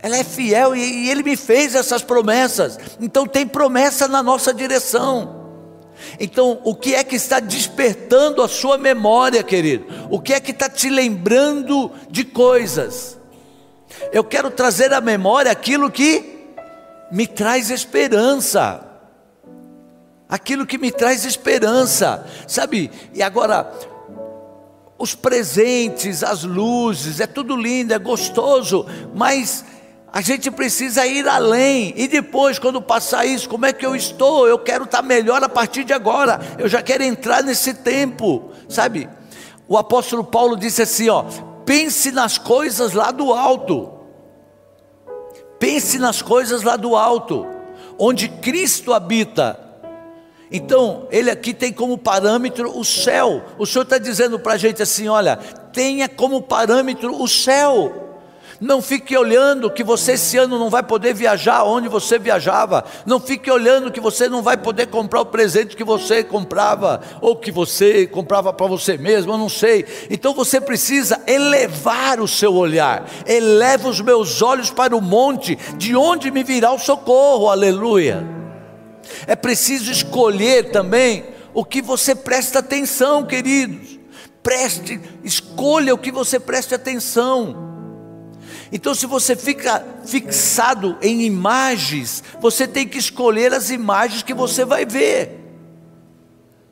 Ela 0.00 0.16
é 0.16 0.24
fiel 0.24 0.74
e, 0.74 0.80
e 0.80 1.10
Ele 1.10 1.22
me 1.22 1.36
fez 1.36 1.76
essas 1.76 2.02
promessas. 2.02 2.76
Então 3.00 3.24
tem 3.24 3.46
promessa 3.46 4.08
na 4.08 4.20
nossa 4.20 4.52
direção. 4.52 5.43
Então, 6.18 6.60
o 6.64 6.74
que 6.74 6.94
é 6.94 7.02
que 7.04 7.16
está 7.16 7.40
despertando 7.40 8.42
a 8.42 8.48
sua 8.48 8.78
memória, 8.78 9.42
querido? 9.42 9.86
O 10.10 10.20
que 10.20 10.32
é 10.32 10.40
que 10.40 10.50
está 10.50 10.68
te 10.68 10.88
lembrando 10.88 11.90
de 12.10 12.24
coisas? 12.24 13.18
Eu 14.12 14.24
quero 14.24 14.50
trazer 14.50 14.92
à 14.92 15.00
memória 15.00 15.50
aquilo 15.50 15.90
que 15.90 16.48
me 17.10 17.26
traz 17.26 17.70
esperança. 17.70 18.84
Aquilo 20.28 20.66
que 20.66 20.78
me 20.78 20.90
traz 20.90 21.24
esperança, 21.24 22.26
sabe? 22.48 22.90
E 23.12 23.22
agora, 23.22 23.70
os 24.98 25.14
presentes, 25.14 26.24
as 26.24 26.44
luzes, 26.44 27.20
é 27.20 27.26
tudo 27.26 27.56
lindo, 27.56 27.92
é 27.92 27.98
gostoso, 27.98 28.86
mas 29.14 29.64
a 30.14 30.20
gente 30.20 30.48
precisa 30.48 31.04
ir 31.04 31.26
além. 31.26 31.92
E 31.96 32.06
depois, 32.06 32.56
quando 32.56 32.80
passar 32.80 33.26
isso, 33.26 33.48
como 33.48 33.66
é 33.66 33.72
que 33.72 33.84
eu 33.84 33.96
estou? 33.96 34.46
Eu 34.46 34.60
quero 34.60 34.84
estar 34.84 35.02
melhor 35.02 35.42
a 35.42 35.48
partir 35.48 35.82
de 35.82 35.92
agora. 35.92 36.40
Eu 36.56 36.68
já 36.68 36.80
quero 36.80 37.02
entrar 37.02 37.42
nesse 37.42 37.74
tempo, 37.74 38.52
sabe? 38.68 39.08
O 39.66 39.76
apóstolo 39.76 40.22
Paulo 40.22 40.56
disse 40.56 40.82
assim, 40.82 41.08
ó: 41.08 41.24
pense 41.66 42.12
nas 42.12 42.38
coisas 42.38 42.92
lá 42.92 43.10
do 43.10 43.32
alto. 43.32 43.90
Pense 45.58 45.98
nas 45.98 46.22
coisas 46.22 46.62
lá 46.62 46.76
do 46.76 46.94
alto, 46.94 47.44
onde 47.98 48.28
Cristo 48.28 48.92
habita. 48.94 49.58
Então, 50.48 51.08
ele 51.10 51.28
aqui 51.28 51.52
tem 51.52 51.72
como 51.72 51.98
parâmetro 51.98 52.78
o 52.78 52.84
céu. 52.84 53.42
O 53.58 53.66
Senhor 53.66 53.82
está 53.82 53.98
dizendo 53.98 54.38
para 54.38 54.52
a 54.52 54.58
gente 54.58 54.80
assim: 54.80 55.08
olha, 55.08 55.38
tenha 55.72 56.08
como 56.08 56.40
parâmetro 56.40 57.20
o 57.20 57.26
céu. 57.26 58.03
Não 58.64 58.80
fique 58.80 59.14
olhando 59.14 59.70
que 59.70 59.84
você 59.84 60.12
esse 60.12 60.38
ano 60.38 60.58
não 60.58 60.70
vai 60.70 60.82
poder 60.82 61.12
viajar 61.12 61.64
onde 61.64 61.86
você 61.86 62.18
viajava. 62.18 62.82
Não 63.04 63.20
fique 63.20 63.50
olhando 63.50 63.92
que 63.92 64.00
você 64.00 64.26
não 64.26 64.40
vai 64.40 64.56
poder 64.56 64.86
comprar 64.86 65.20
o 65.20 65.26
presente 65.26 65.76
que 65.76 65.84
você 65.84 66.24
comprava 66.24 67.02
ou 67.20 67.36
que 67.36 67.52
você 67.52 68.06
comprava 68.06 68.54
para 68.54 68.66
você 68.66 68.96
mesmo, 68.96 69.34
eu 69.34 69.36
não 69.36 69.50
sei. 69.50 69.84
Então 70.08 70.32
você 70.32 70.62
precisa 70.62 71.20
elevar 71.26 72.20
o 72.20 72.26
seu 72.26 72.54
olhar. 72.54 73.04
Eleva 73.26 73.86
os 73.86 74.00
meus 74.00 74.40
olhos 74.40 74.70
para 74.70 74.96
o 74.96 75.02
monte, 75.02 75.56
de 75.76 75.94
onde 75.94 76.30
me 76.30 76.42
virá 76.42 76.72
o 76.72 76.78
socorro. 76.78 77.50
Aleluia. 77.50 78.26
É 79.26 79.36
preciso 79.36 79.92
escolher 79.92 80.70
também 80.70 81.22
o 81.52 81.66
que 81.66 81.82
você 81.82 82.14
presta 82.14 82.60
atenção, 82.60 83.26
queridos. 83.26 83.98
Preste, 84.42 84.98
escolha 85.22 85.92
o 85.92 85.98
que 85.98 86.10
você 86.10 86.40
preste 86.40 86.74
atenção. 86.74 87.73
Então, 88.76 88.92
se 88.92 89.06
você 89.06 89.36
fica 89.36 89.86
fixado 90.04 90.98
em 91.00 91.22
imagens, 91.22 92.24
você 92.40 92.66
tem 92.66 92.88
que 92.88 92.98
escolher 92.98 93.54
as 93.54 93.70
imagens 93.70 94.24
que 94.24 94.34
você 94.34 94.64
vai 94.64 94.84
ver. 94.84 95.38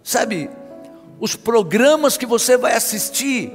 Sabe, 0.02 0.50
os 1.20 1.36
programas 1.36 2.16
que 2.16 2.26
você 2.26 2.56
vai 2.56 2.74
assistir. 2.74 3.52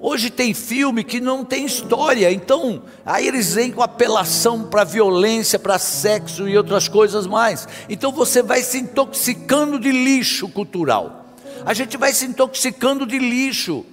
Hoje 0.00 0.30
tem 0.30 0.54
filme 0.54 1.04
que 1.04 1.20
não 1.20 1.44
tem 1.44 1.66
história, 1.66 2.32
então 2.32 2.84
aí 3.04 3.28
eles 3.28 3.52
vêm 3.52 3.70
com 3.70 3.82
apelação 3.82 4.64
para 4.64 4.82
violência, 4.82 5.58
para 5.58 5.78
sexo 5.78 6.48
e 6.48 6.56
outras 6.56 6.88
coisas 6.88 7.26
mais. 7.26 7.68
Então 7.86 8.10
você 8.10 8.42
vai 8.42 8.62
se 8.62 8.78
intoxicando 8.78 9.78
de 9.78 9.92
lixo 9.92 10.48
cultural. 10.48 11.34
A 11.66 11.74
gente 11.74 11.98
vai 11.98 12.14
se 12.14 12.24
intoxicando 12.24 13.04
de 13.04 13.18
lixo. 13.18 13.84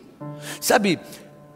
Sabe, 0.62 0.98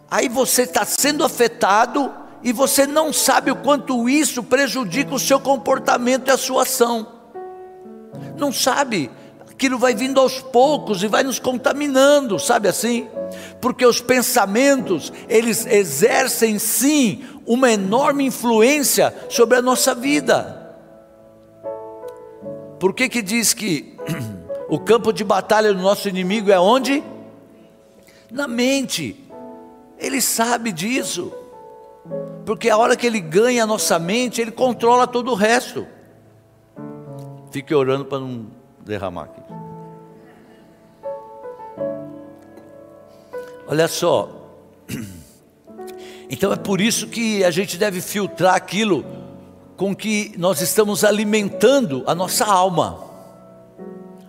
aí 0.09 0.27
você 0.27 0.63
está 0.63 0.85
sendo 0.85 1.23
afetado 1.23 2.11
e 2.43 2.51
você 2.51 2.87
não 2.87 3.11
sabe 3.11 3.51
o 3.51 3.55
quanto 3.55 4.07
isso 4.09 4.41
prejudica 4.41 5.13
o 5.13 5.19
seu 5.19 5.39
comportamento 5.39 6.29
e 6.29 6.31
a 6.31 6.37
sua 6.37 6.63
ação. 6.63 7.07
Não 8.37 8.51
sabe, 8.51 9.11
aquilo 9.49 9.77
vai 9.77 9.93
vindo 9.93 10.19
aos 10.19 10.39
poucos 10.39 11.03
e 11.03 11.07
vai 11.07 11.23
nos 11.23 11.37
contaminando, 11.37 12.39
sabe 12.39 12.67
assim? 12.67 13.07
Porque 13.59 13.85
os 13.85 13.99
pensamentos, 13.99 15.11
eles 15.27 15.65
exercem 15.65 16.57
sim 16.57 17.23
uma 17.45 17.71
enorme 17.71 18.25
influência 18.25 19.13
sobre 19.29 19.57
a 19.57 19.61
nossa 19.61 19.93
vida. 19.93 20.57
Por 22.79 22.93
que 22.93 23.09
que 23.09 23.21
diz 23.21 23.53
que 23.53 23.97
o 24.69 24.79
campo 24.79 25.11
de 25.11 25.23
batalha 25.23 25.73
do 25.73 25.81
nosso 25.81 26.07
inimigo 26.07 26.49
é 26.49 26.59
onde? 26.59 27.03
Na 28.31 28.47
mente. 28.47 29.28
Ele 29.99 30.21
sabe 30.21 30.71
disso. 30.71 31.33
Porque 32.45 32.69
a 32.69 32.77
hora 32.77 32.95
que 32.95 33.05
ele 33.05 33.19
ganha 33.19 33.63
a 33.63 33.67
nossa 33.67 33.99
mente, 33.99 34.41
ele 34.41 34.51
controla 34.51 35.05
todo 35.05 35.31
o 35.31 35.35
resto. 35.35 35.85
Fique 37.51 37.75
orando 37.75 38.05
para 38.05 38.19
não 38.19 38.47
derramar 38.83 39.25
aqui. 39.25 39.41
Olha 43.67 43.87
só. 43.87 44.29
Então 46.31 46.53
é 46.53 46.55
por 46.55 46.79
isso 46.79 47.07
que 47.07 47.43
a 47.43 47.49
gente 47.49 47.75
deve 47.75 48.01
filtrar 48.01 48.53
aquilo 48.53 49.03
com 49.75 49.95
que 49.95 50.31
nós 50.37 50.61
estamos 50.61 51.03
alimentando 51.03 52.03
a 52.05 52.13
nossa 52.13 52.45
alma. 52.45 53.03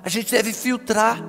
A 0.03 0.09
gente 0.09 0.33
deve 0.33 0.55
filtrar 0.55 1.23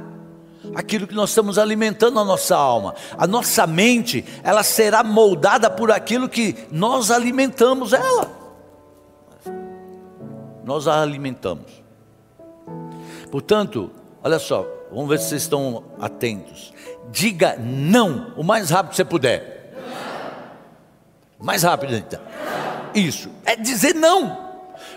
aquilo 0.76 1.08
que 1.08 1.14
nós 1.14 1.30
estamos 1.30 1.58
alimentando 1.58 2.20
a 2.20 2.26
nossa 2.26 2.56
alma. 2.56 2.96
A 3.18 3.28
nossa 3.28 3.66
mente, 3.68 4.26
ela 4.44 4.64
será 4.64 5.04
moldada 5.04 5.70
por 5.70 5.92
aquilo 5.92 6.30
que 6.30 6.56
nós 6.72 7.12
alimentamos 7.12 7.94
ela. 7.94 8.30
Nós 10.64 10.88
a 10.88 11.02
alimentamos. 11.02 11.82
Portanto, 13.32 13.92
olha 14.24 14.40
só, 14.40 14.66
vamos 14.92 15.10
ver 15.10 15.20
se 15.20 15.30
vocês 15.30 15.42
estão 15.44 15.84
atentos. 16.00 16.74
Diga 17.12 17.58
não 17.58 18.34
o 18.38 18.44
mais 18.44 18.70
rápido 18.70 18.92
que 18.92 18.96
você 18.98 19.06
puder. 19.06 19.74
Mais 21.40 21.64
rápido, 21.64 21.96
então. 21.96 22.20
Isso, 22.94 23.30
é 23.46 23.56
dizer 23.56 23.96
não. 23.96 24.52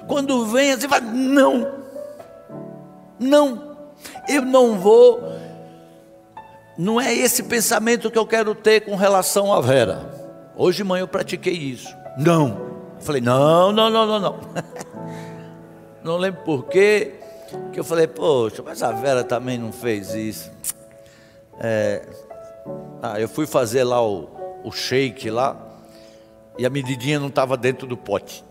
Quando 0.06 0.46
vem, 0.46 0.76
você 0.76 0.88
fala 0.88 1.00
não. 1.00 1.72
Não. 3.18 3.76
Eu 4.28 4.42
não 4.42 4.78
vou 4.78 5.22
não 6.76 7.00
é 7.00 7.14
esse 7.14 7.42
pensamento 7.44 8.10
que 8.10 8.18
eu 8.18 8.26
quero 8.26 8.54
ter 8.54 8.80
com 8.80 8.96
relação 8.96 9.52
à 9.52 9.60
Vera. 9.60 10.10
Hoje 10.56 10.78
de 10.78 10.84
manhã 10.84 11.02
eu 11.02 11.08
pratiquei 11.08 11.54
isso. 11.54 11.94
Não. 12.18 12.48
Eu 12.96 13.00
falei, 13.00 13.20
não, 13.20 13.72
não, 13.72 13.90
não, 13.90 14.06
não, 14.06 14.20
não. 14.20 14.40
não 16.02 16.16
lembro 16.16 16.42
porquê. 16.42 17.14
Que 17.72 17.78
eu 17.78 17.84
falei, 17.84 18.08
poxa, 18.08 18.62
mas 18.64 18.82
a 18.82 18.90
Vera 18.90 19.22
também 19.22 19.58
não 19.58 19.72
fez 19.72 20.14
isso. 20.14 20.50
É, 21.60 22.02
ah, 23.00 23.20
eu 23.20 23.28
fui 23.28 23.46
fazer 23.46 23.84
lá 23.84 24.04
o, 24.04 24.28
o 24.64 24.72
shake 24.72 25.30
lá. 25.30 25.56
E 26.58 26.66
a 26.66 26.70
medidinha 26.70 27.20
não 27.20 27.28
estava 27.28 27.56
dentro 27.56 27.86
do 27.86 27.96
pote. 27.96 28.44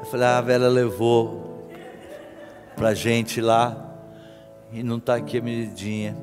Eu 0.00 0.04
falei, 0.10 0.26
ah, 0.26 0.38
a 0.38 0.40
Vera 0.42 0.68
levou 0.68 1.51
para 2.76 2.94
gente 2.94 3.40
lá, 3.40 3.90
e 4.72 4.82
não 4.82 4.96
está 4.96 5.16
aqui 5.16 5.38
a 5.38 5.42
medidinha. 5.42 6.16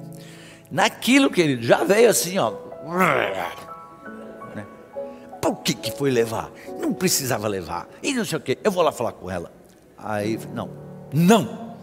Naquilo, 0.72 1.30
querido, 1.30 1.64
já 1.64 1.84
veio 1.84 2.10
assim, 2.10 2.38
ó. 2.38 2.54
Né? 4.56 4.66
Por 5.42 5.58
que, 5.58 5.74
que 5.74 5.92
foi 5.92 6.12
levar? 6.12 6.52
Não 6.80 6.94
precisava 6.94 7.48
levar. 7.48 7.88
E 8.02 8.14
não 8.14 8.26
sei 8.26 8.38
o 8.38 8.42
quê. 8.42 8.58
Eu 8.64 8.72
vou 8.72 8.84
lá 8.84 8.92
falar 8.92 9.14
com 9.14 9.30
ela. 9.30 9.52
Aí, 9.98 10.40
não, 10.54 10.70
não, 11.14 11.76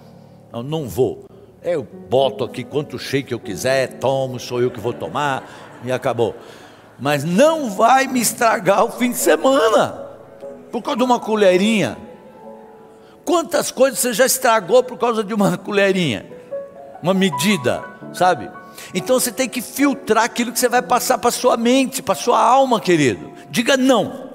eu 0.52 0.62
não 0.62 0.88
vou. 0.88 1.26
Eu 1.62 1.82
boto 1.82 2.44
aqui 2.44 2.62
quanto 2.62 2.98
shake 2.98 3.32
eu 3.32 3.40
quiser, 3.40 3.98
tomo, 3.98 4.38
sou 4.38 4.62
eu 4.62 4.70
que 4.70 4.78
vou 4.78 4.92
tomar, 4.92 5.80
e 5.84 5.90
acabou. 5.90 6.34
Mas 6.98 7.24
não 7.24 7.70
vai 7.70 8.06
me 8.06 8.20
estragar 8.20 8.84
o 8.84 8.90
fim 8.90 9.10
de 9.10 9.18
semana, 9.18 10.06
por 10.70 10.80
causa 10.82 10.98
de 10.98 11.04
uma 11.04 11.18
colherinha. 11.18 11.98
Quantas 13.26 13.72
coisas 13.72 13.98
você 13.98 14.14
já 14.14 14.24
estragou 14.24 14.84
por 14.84 14.96
causa 14.96 15.22
de 15.24 15.34
uma 15.34 15.58
colherinha? 15.58 16.24
Uma 17.02 17.12
medida, 17.12 17.84
sabe? 18.14 18.48
Então 18.94 19.18
você 19.18 19.32
tem 19.32 19.48
que 19.48 19.60
filtrar 19.60 20.24
aquilo 20.24 20.52
que 20.52 20.58
você 20.58 20.68
vai 20.68 20.80
passar 20.80 21.18
para 21.18 21.30
sua 21.32 21.56
mente, 21.56 22.02
para 22.02 22.14
sua 22.14 22.40
alma, 22.40 22.80
querido. 22.80 23.32
Diga 23.50 23.76
não. 23.76 24.30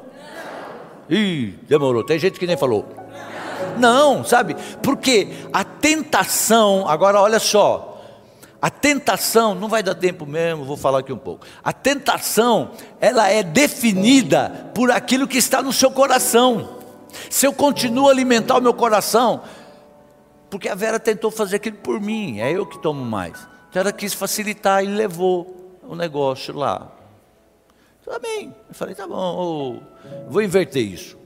Ih, 1.09 1.55
demorou. 1.67 2.03
Tem 2.03 2.19
gente 2.19 2.37
que 2.37 2.45
nem 2.45 2.57
falou. 2.57 2.85
Não, 3.77 4.25
sabe? 4.25 4.57
Porque 4.83 5.29
a 5.53 5.63
tentação, 5.63 6.87
agora 6.87 7.21
olha 7.21 7.39
só, 7.39 8.01
a 8.61 8.69
tentação, 8.69 9.55
não 9.55 9.69
vai 9.69 9.81
dar 9.81 9.95
tempo 9.95 10.25
mesmo, 10.25 10.65
vou 10.65 10.77
falar 10.77 10.99
aqui 10.99 11.13
um 11.13 11.17
pouco. 11.17 11.45
A 11.63 11.71
tentação, 11.71 12.71
ela 12.99 13.29
é 13.29 13.41
definida 13.41 14.69
por 14.75 14.91
aquilo 14.91 15.27
que 15.27 15.37
está 15.37 15.61
no 15.61 15.71
seu 15.71 15.89
coração. 15.89 16.80
Se 17.29 17.45
eu 17.45 17.53
continuo 17.53 18.07
a 18.07 18.11
alimentar 18.11 18.57
o 18.57 18.61
meu 18.61 18.73
coração, 18.73 19.41
porque 20.49 20.67
a 20.67 20.75
Vera 20.75 20.99
tentou 20.99 21.31
fazer 21.31 21.57
aquilo 21.57 21.77
por 21.77 21.99
mim, 21.99 22.39
é 22.39 22.51
eu 22.51 22.65
que 22.65 22.77
tomo 22.79 23.03
mais. 23.03 23.47
Então 23.69 23.81
ela 23.81 23.91
quis 23.91 24.13
facilitar 24.13 24.83
e 24.83 24.87
levou 24.87 25.79
o 25.83 25.95
negócio 25.95 26.55
lá. 26.55 26.91
Tá 28.05 28.19
bem. 28.19 28.53
Eu 28.67 28.75
falei, 28.75 28.93
tá 28.93 29.07
bom, 29.07 29.81
vou 30.27 30.41
inverter 30.41 30.83
isso. 30.83 31.17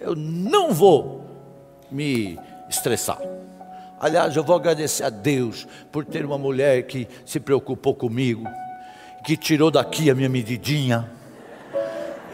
Eu 0.00 0.16
não 0.16 0.72
vou 0.72 1.24
me 1.90 2.38
estressar. 2.68 3.20
Aliás, 4.00 4.34
eu 4.34 4.42
vou 4.42 4.56
agradecer 4.56 5.04
a 5.04 5.10
Deus 5.10 5.66
por 5.92 6.04
ter 6.04 6.24
uma 6.24 6.38
mulher 6.38 6.84
que 6.84 7.06
se 7.24 7.38
preocupou 7.38 7.94
comigo, 7.94 8.44
que 9.24 9.36
tirou 9.36 9.70
daqui 9.70 10.10
a 10.10 10.14
minha 10.14 10.28
medidinha 10.28 11.17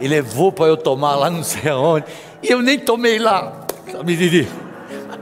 e 0.00 0.09
levou 0.09 0.52
para 0.52 0.66
eu 0.66 0.76
tomar 0.76 1.14
lá 1.16 1.30
não 1.30 1.42
sei 1.42 1.70
aonde, 1.70 2.07
e 2.42 2.50
eu 2.50 2.61
nem 2.61 2.78
tomei 2.78 3.18
lá 3.18 3.66
a 3.98 4.02
medidinha. 4.02 4.48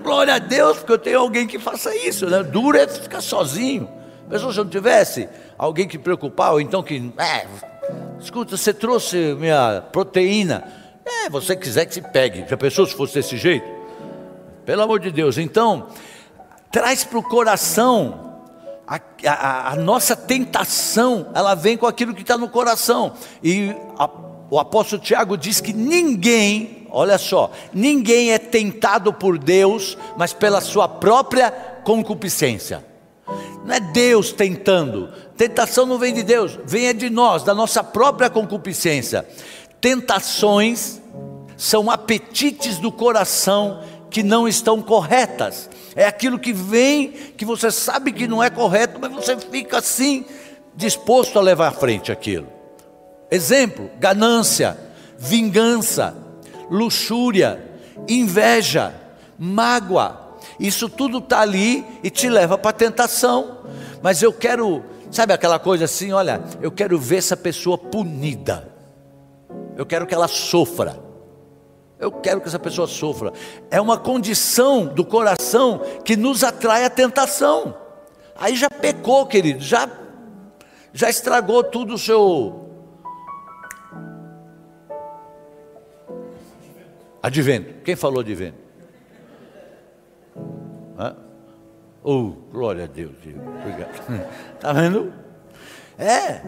Glória 0.03 0.35
a 0.35 0.39
Deus, 0.39 0.79
porque 0.79 0.93
eu 0.93 0.99
tenho 0.99 1.21
alguém 1.21 1.47
que 1.47 1.59
faça 1.59 1.95
isso, 1.95 2.27
né? 2.27 2.43
Duro 2.43 2.77
é 2.77 2.89
ficar 2.89 3.21
sozinho. 3.21 3.89
Pessoal, 4.29 4.53
se 4.53 4.59
eu 4.59 4.65
não 4.65 4.71
tivesse 4.71 5.29
alguém 5.57 5.87
que 5.87 5.97
preocupar, 5.97 6.53
ou 6.53 6.61
então 6.61 6.83
que, 6.83 7.13
é, 7.19 7.47
escuta, 8.19 8.57
você 8.57 8.75
trouxe 8.75 9.37
minha 9.39 9.83
proteína. 9.93 10.65
É, 11.05 11.31
você 11.31 11.55
quiser 11.55 11.87
que 11.87 11.95
se 11.95 12.03
pegue. 12.03 12.45
Já 12.49 12.57
pensou 12.57 12.87
se 12.87 12.95
fosse 12.95 13.15
desse 13.15 13.37
jeito? 13.37 13.67
Pelo 14.65 14.83
amor 14.83 14.99
de 15.01 15.11
Deus. 15.11 15.39
Então, 15.39 15.89
traz 16.71 17.05
para 17.05 17.19
o 17.19 17.23
coração 17.23 18.33
a, 18.87 19.01
a, 19.27 19.73
a, 19.73 19.77
nossa 19.77 20.17
tentação, 20.17 21.29
ela 21.35 21.55
vem 21.55 21.77
com 21.77 21.87
aquilo 21.87 22.15
que 22.15 22.23
está 22.23 22.37
no 22.37 22.49
coração. 22.49 23.13
E 23.43 23.75
a, 23.99 24.09
o 24.53 24.59
apóstolo 24.59 25.01
Tiago 25.01 25.39
diz 25.39 25.63
que 25.63 25.73
ninguém, 25.73 26.87
olha 26.91 27.17
só, 27.17 27.51
ninguém 27.73 28.33
é 28.33 28.39
tentado 28.39 29.11
por 29.11 29.39
Deus, 29.39 29.97
mas 30.15 30.35
pela 30.35 30.61
sua 30.61 30.87
própria 30.87 31.51
concupiscência. 31.51 32.85
Não 33.65 33.75
é 33.75 33.81
Deus 33.81 34.31
tentando. 34.31 35.09
Tentação 35.39 35.87
não 35.87 35.99
vem 35.99 36.13
de 36.13 36.23
Deus, 36.23 36.59
vem 36.67 36.89
é 36.89 36.93
de 36.93 37.09
nós, 37.09 37.43
da 37.43 37.55
nossa 37.55 37.83
própria 37.83 38.29
concupiscência. 38.29 39.27
Tentações 39.81 41.01
são 41.57 41.91
apetites 41.91 42.77
do 42.77 42.93
coração 42.93 43.83
que 44.11 44.23
não 44.23 44.47
estão 44.47 44.83
corretas. 44.83 45.71
É 45.97 46.05
aquilo 46.05 46.39
que 46.39 46.53
vem, 46.53 47.09
que 47.39 47.47
você 47.47 47.71
sabe 47.71 48.13
que 48.13 48.29
não 48.29 48.43
é 48.43 48.51
correto, 48.51 48.99
mas 49.01 49.13
você 49.13 49.35
fica 49.35 49.79
assim, 49.79 50.27
disposto 50.77 51.39
a 51.39 51.43
levar 51.43 51.69
à 51.69 51.73
frente 51.73 52.13
aquilo. 52.13 52.61
Exemplo: 53.33 53.91
ganância, 53.99 54.77
vingança, 55.17 56.15
luxúria, 56.71 57.65
inveja, 58.07 58.95
mágoa. 59.39 60.37
Isso 60.61 60.87
tudo 60.87 61.17
está 61.17 61.41
ali 61.41 61.83
e 62.05 62.11
te 62.11 62.29
leva 62.29 62.59
para 62.59 62.69
a 62.69 62.75
tentação. 62.75 63.63
Mas 64.03 64.23
eu 64.23 64.35
quero, 64.35 64.85
sabe 65.11 65.33
aquela 65.33 65.59
coisa 65.59 65.87
assim: 65.87 66.13
olha, 66.13 66.45
eu 66.61 66.71
quero 66.71 66.99
ver 66.99 67.17
essa 67.17 67.35
pessoa 67.35 67.79
punida. 67.79 68.71
Eu 69.79 69.87
quero 69.87 70.07
que 70.07 70.13
ela 70.15 70.29
sofra. 70.29 71.01
Eu 71.99 72.13
quero 72.13 72.39
que 72.39 72.49
essa 72.49 72.59
pessoa 72.59 72.87
sofra. 72.87 73.33
É 73.71 73.81
uma 73.81 73.97
condição 73.97 74.85
do 74.85 75.07
coração 75.07 75.81
que 76.05 76.17
nos 76.17 76.45
atrai 76.45 76.85
a 76.85 76.91
tentação. 76.91 77.75
Aí 78.37 78.57
já 78.57 78.69
pecou, 78.69 79.25
querido, 79.25 79.61
já 79.61 79.89
já 80.93 81.09
estragou 81.09 81.65
tudo 81.65 81.95
o 81.95 81.99
seu 81.99 82.72
advento. 87.23 87.83
Quem 87.85 87.95
falou 87.97 88.21
advento? 88.21 88.59
Hã? 90.99 91.17
Oh, 92.03 92.33
glória 92.51 92.85
a 92.85 92.87
Deus. 92.87 93.13
Obrigado. 93.17 94.23
Está 94.57 94.73
vendo? 94.75 95.13
É 95.99 96.43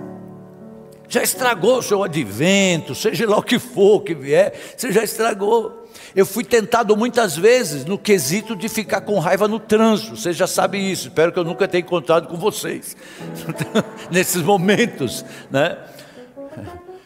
já 1.14 1.22
estragou 1.22 1.78
o 1.78 1.82
seu 1.82 2.02
advento, 2.02 2.94
seja 2.94 3.28
lá 3.28 3.38
o 3.38 3.42
que 3.42 3.58
for 3.58 4.02
que 4.02 4.14
vier, 4.14 4.52
você 4.76 4.90
já 4.90 5.04
estragou. 5.04 5.86
Eu 6.14 6.26
fui 6.26 6.42
tentado 6.42 6.96
muitas 6.96 7.36
vezes 7.36 7.84
no 7.84 7.96
quesito 7.96 8.56
de 8.56 8.68
ficar 8.68 9.00
com 9.02 9.18
raiva 9.18 9.46
no 9.46 9.60
trânsito, 9.60 10.16
vocês 10.16 10.36
já 10.36 10.46
sabem 10.46 10.90
isso, 10.90 11.08
espero 11.08 11.30
que 11.30 11.38
eu 11.38 11.44
nunca 11.44 11.68
tenha 11.68 11.82
encontrado 11.82 12.26
com 12.26 12.36
vocês, 12.36 12.96
nesses 14.10 14.42
momentos, 14.42 15.24
né? 15.50 15.78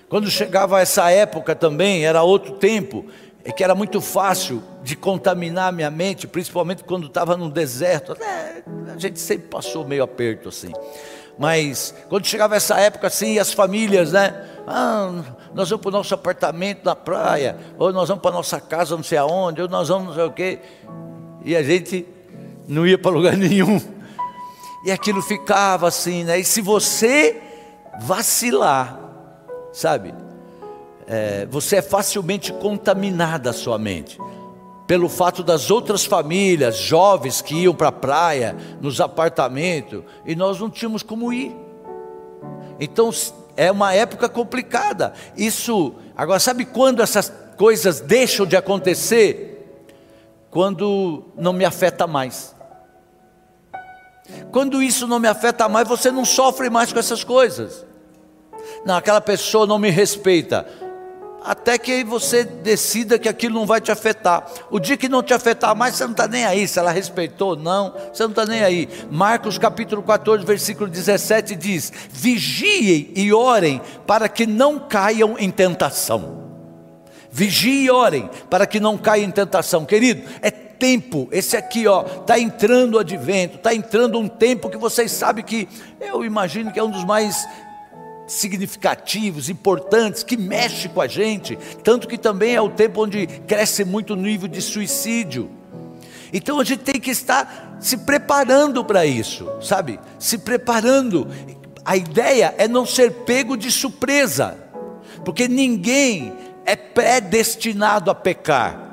Quando 0.09 0.31
chegava 0.31 0.81
essa 0.81 1.11
época 1.11 1.54
também, 1.54 2.07
era 2.07 2.22
outro 2.22 2.52
tempo, 2.52 3.04
é 3.48 3.52
que 3.52 3.64
era 3.64 3.74
muito 3.74 3.98
fácil 4.02 4.62
de 4.82 4.94
contaminar 4.94 5.72
minha 5.72 5.90
mente, 5.90 6.26
principalmente 6.26 6.84
quando 6.84 7.06
estava 7.06 7.34
no 7.34 7.50
deserto. 7.50 8.12
É, 8.22 8.62
a 8.94 8.98
gente 8.98 9.18
sempre 9.18 9.48
passou 9.48 9.87
meio 9.87 10.02
aperto 10.02 10.50
assim. 10.50 10.70
Mas 11.38 11.94
quando 12.11 12.26
chegava 12.26 12.56
essa 12.56 12.78
época 12.78 13.06
assim, 13.06 13.38
as 13.38 13.50
famílias, 13.50 14.12
né? 14.12 14.46
Ah, 14.66 15.22
nós 15.54 15.70
vamos 15.70 15.80
para 15.80 15.88
o 15.88 15.92
nosso 15.92 16.12
apartamento 16.12 16.84
na 16.84 16.94
praia, 16.94 17.56
ou 17.78 17.90
nós 17.90 18.11
vamos 18.11 18.20
para 18.20 18.32
a 18.32 18.34
nossa 18.34 18.61
casa 18.61 18.94
não 18.94 19.02
sei 19.02 19.16
aonde, 19.16 19.62
ou 19.62 19.68
nós 19.68 19.88
vamos 19.88 20.08
não 20.08 20.14
sei 20.14 20.24
o 20.24 20.32
quê. 20.32 20.58
E 21.42 21.56
a 21.56 21.62
gente 21.62 22.06
não 22.68 22.87
ia 22.87 22.98
para 22.98 23.11
lugar 23.11 23.32
nenhum. 23.38 23.80
E 24.84 24.90
aquilo 24.92 25.22
ficava 25.22 25.88
assim, 25.88 26.22
né? 26.22 26.38
E 26.38 26.44
se 26.44 26.61
você 26.61 27.40
vacilar, 28.02 29.00
sabe? 29.72 30.12
É, 31.11 31.47
você 31.47 31.77
é 31.77 31.83
facilmente 31.83 32.53
contaminada 32.53 33.49
a 33.49 33.53
sua 33.55 33.79
mente 33.79 34.18
pelo 34.88 35.11
fato 35.11 35.42
das 35.42 35.71
outras 35.71 36.07
famílias, 36.07 36.79
jovens 36.79 37.42
que 37.42 37.55
iam 37.55 37.75
para 37.75 37.88
a 37.88 37.92
praia, 37.92 38.57
nos 38.81 39.03
apartamentos, 39.03 40.03
e 40.25 40.35
nós 40.35 40.59
não 40.59 40.71
tínhamos 40.71 41.03
como 41.03 41.31
ir. 41.31 41.55
Então 42.81 43.11
é 43.55 43.71
uma 43.71 43.92
época 43.92 44.31
complicada. 44.31 45.12
Isso, 45.37 45.92
agora 46.16 46.40
sabe 46.40 46.64
quando 46.64 47.03
essas 47.03 47.31
coisas 47.59 48.01
deixam 48.01 48.47
de 48.47 48.57
acontecer? 48.57 49.85
Quando 50.51 51.25
não 51.37 51.53
me 51.53 51.66
afeta 51.66 52.07
mais. 52.07 52.57
Quando 54.51 54.83
isso 54.83 55.07
não 55.07 55.18
me 55.18 55.29
afeta 55.29 55.68
mais, 55.68 55.87
você 55.87 56.11
não 56.11 56.25
sofre 56.25 56.71
mais 56.71 56.94
com 56.94 56.99
essas 56.99 57.23
coisas. 57.23 57.85
Não, 58.87 58.97
aquela 58.97 59.21
pessoa 59.21 59.66
não 59.66 59.79
me 59.79 59.90
respeita 59.90 60.66
até 61.44 61.79
que 61.79 62.05
você 62.05 62.44
decida 62.44 63.18
que 63.18 63.29
aquilo 63.29 63.55
não 63.55 63.66
vai 63.66 63.81
te 63.81 63.90
afetar. 63.90 64.46
O 64.70 64.79
dia 64.79 64.96
que 64.96 65.09
não 65.09 65.22
te 65.22 65.33
afetar 65.33 65.74
mais, 65.74 65.94
você 65.94 66.05
não 66.05 66.12
está 66.12 66.27
nem 66.27 66.44
aí, 66.44 66.66
se 66.66 66.79
ela 66.79 66.90
respeitou 66.90 67.51
ou 67.51 67.57
não, 67.57 67.94
você 68.12 68.22
não 68.24 68.31
está 68.31 68.44
nem 68.44 68.62
aí. 68.62 68.88
Marcos 69.11 69.59
capítulo 69.59 70.03
14, 70.03 70.44
versículo 70.44 70.90
17 70.90 71.55
diz: 71.55 71.92
Vigiem 72.11 73.12
e 73.14 73.33
orem 73.33 73.81
para 74.07 74.29
que 74.29 74.47
não 74.47 74.78
caiam 74.78 75.36
em 75.39 75.51
tentação. 75.51 76.49
Vigiem 77.30 77.84
e 77.84 77.91
orem 77.91 78.28
para 78.51 78.66
que 78.66 78.80
não 78.80 78.97
caiam 78.99 79.28
em 79.28 79.30
tentação. 79.30 79.84
Querido, 79.84 80.22
é 80.43 80.51
tempo, 80.51 81.28
esse 81.32 81.57
aqui, 81.57 81.86
ó, 81.86 82.03
está 82.03 82.39
entrando 82.39 82.95
o 82.95 82.99
advento, 82.99 83.57
está 83.57 83.74
entrando 83.74 84.18
um 84.18 84.28
tempo 84.28 84.70
que 84.70 84.76
vocês 84.76 85.11
sabem 85.11 85.45
que 85.45 85.68
eu 86.01 86.24
imagino 86.24 86.70
que 86.70 86.78
é 86.78 86.82
um 86.82 86.91
dos 86.91 87.05
mais 87.05 87.47
significativos, 88.29 89.49
importantes, 89.49 90.22
que 90.22 90.37
mexe 90.37 90.89
com 90.89 91.01
a 91.01 91.09
gente, 91.09 91.59
tanto 91.83 92.07
que 92.07 92.18
também 92.18 92.55
é 92.55 92.61
o 92.61 92.68
tempo 92.68 93.03
onde 93.03 93.26
cresce 93.26 93.85
muito 93.85 94.12
o 94.12 94.16
nível 94.16 94.47
de 94.47 94.62
suicídio. 94.62 95.51
Então 96.33 96.61
a 96.61 96.64
gente 96.64 96.81
tem 96.81 97.01
que 97.01 97.11
estar 97.11 97.79
se 97.81 97.97
preparando 97.97 98.85
para 98.85 99.07
isso, 99.07 99.51
sabe? 99.61 99.99
Se 100.18 100.39
preparando. 100.39 101.26
A 101.85 101.97
ideia 101.97 102.55
é 102.59 102.68
não 102.68 102.85
ser 102.85 103.11
pego 103.24 103.57
de 103.57 103.70
surpresa, 103.70 104.59
porque 105.24 105.49
ninguém 105.49 106.33
é 106.66 106.76
predestinado 106.76 108.11
a 108.11 108.14
pecar. 108.14 108.89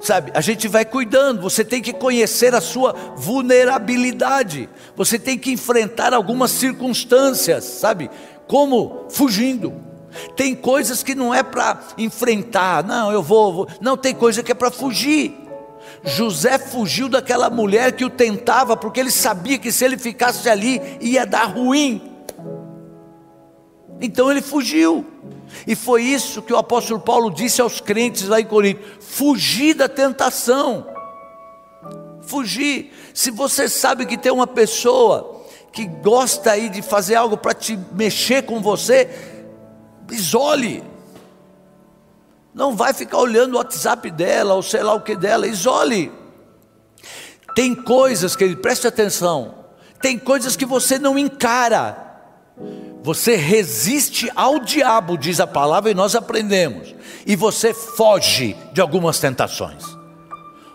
Sabe, 0.00 0.32
a 0.34 0.40
gente 0.40 0.66
vai 0.66 0.84
cuidando, 0.84 1.40
você 1.40 1.64
tem 1.64 1.80
que 1.80 1.92
conhecer 1.92 2.56
a 2.56 2.60
sua 2.60 2.92
vulnerabilidade, 3.14 4.68
você 4.96 5.16
tem 5.16 5.38
que 5.38 5.52
enfrentar 5.52 6.12
algumas 6.12 6.50
circunstâncias, 6.50 7.62
sabe, 7.62 8.10
como 8.46 9.06
fugindo. 9.10 9.72
Tem 10.36 10.54
coisas 10.54 11.02
que 11.02 11.14
não 11.14 11.32
é 11.32 11.42
para 11.42 11.80
enfrentar, 11.96 12.84
não, 12.84 13.10
eu 13.10 13.22
vou, 13.22 13.52
vou, 13.52 13.68
não, 13.80 13.96
tem 13.96 14.14
coisa 14.14 14.42
que 14.42 14.52
é 14.52 14.54
para 14.54 14.70
fugir. 14.70 15.34
José 16.04 16.58
fugiu 16.58 17.08
daquela 17.08 17.48
mulher 17.48 17.92
que 17.92 18.04
o 18.04 18.10
tentava, 18.10 18.76
porque 18.76 19.00
ele 19.00 19.10
sabia 19.10 19.58
que 19.58 19.70
se 19.70 19.84
ele 19.84 19.96
ficasse 19.96 20.48
ali 20.48 20.80
ia 21.00 21.24
dar 21.24 21.44
ruim. 21.44 22.02
Então 24.00 24.30
ele 24.30 24.42
fugiu. 24.42 25.06
E 25.66 25.76
foi 25.76 26.02
isso 26.02 26.42
que 26.42 26.52
o 26.52 26.56
apóstolo 26.56 26.98
Paulo 26.98 27.30
disse 27.30 27.60
aos 27.60 27.80
crentes 27.80 28.26
lá 28.26 28.40
em 28.40 28.44
Corinto: 28.44 28.82
fugir 29.00 29.74
da 29.74 29.88
tentação. 29.88 30.86
Fugir. 32.22 32.92
Se 33.14 33.30
você 33.30 33.68
sabe 33.68 34.06
que 34.06 34.18
tem 34.18 34.32
uma 34.32 34.46
pessoa 34.46 35.31
que 35.72 35.86
gosta 35.86 36.52
aí 36.52 36.68
de 36.68 36.82
fazer 36.82 37.14
algo 37.14 37.36
para 37.36 37.54
te 37.54 37.78
mexer 37.92 38.42
com 38.42 38.60
você, 38.60 39.08
isole. 40.10 40.84
Não 42.54 42.76
vai 42.76 42.92
ficar 42.92 43.18
olhando 43.18 43.54
o 43.54 43.56
WhatsApp 43.56 44.10
dela, 44.10 44.54
ou 44.54 44.62
sei 44.62 44.82
lá 44.82 44.92
o 44.92 45.00
que 45.00 45.16
dela, 45.16 45.46
isole. 45.46 46.12
Tem 47.54 47.74
coisas 47.74 48.36
que 48.36 48.44
ele 48.44 48.56
preste 48.56 48.86
atenção, 48.86 49.54
tem 50.00 50.18
coisas 50.18 50.56
que 50.56 50.66
você 50.66 50.98
não 50.98 51.18
encara. 51.18 52.10
Você 53.02 53.34
resiste 53.34 54.30
ao 54.36 54.60
diabo, 54.60 55.16
diz 55.16 55.40
a 55.40 55.46
palavra, 55.46 55.90
e 55.90 55.94
nós 55.94 56.14
aprendemos. 56.14 56.94
E 57.26 57.34
você 57.34 57.74
foge 57.74 58.56
de 58.72 58.80
algumas 58.80 59.18
tentações. 59.18 60.01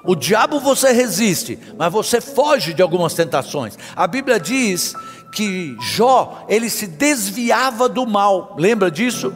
O 0.07 0.15
diabo 0.15 0.61
você 0.61 0.93
resiste, 0.93 1.59
mas 1.77 1.91
você 1.91 2.21
foge 2.21 2.73
de 2.73 2.81
algumas 2.81 3.13
tentações. 3.13 3.77
A 3.93 4.07
Bíblia 4.07 4.39
diz 4.39 4.95
que 5.33 5.75
Jó, 5.81 6.45
ele 6.47 6.69
se 6.69 6.87
desviava 6.87 7.89
do 7.89 8.07
mal. 8.07 8.55
Lembra 8.57 8.89
disso? 8.89 9.33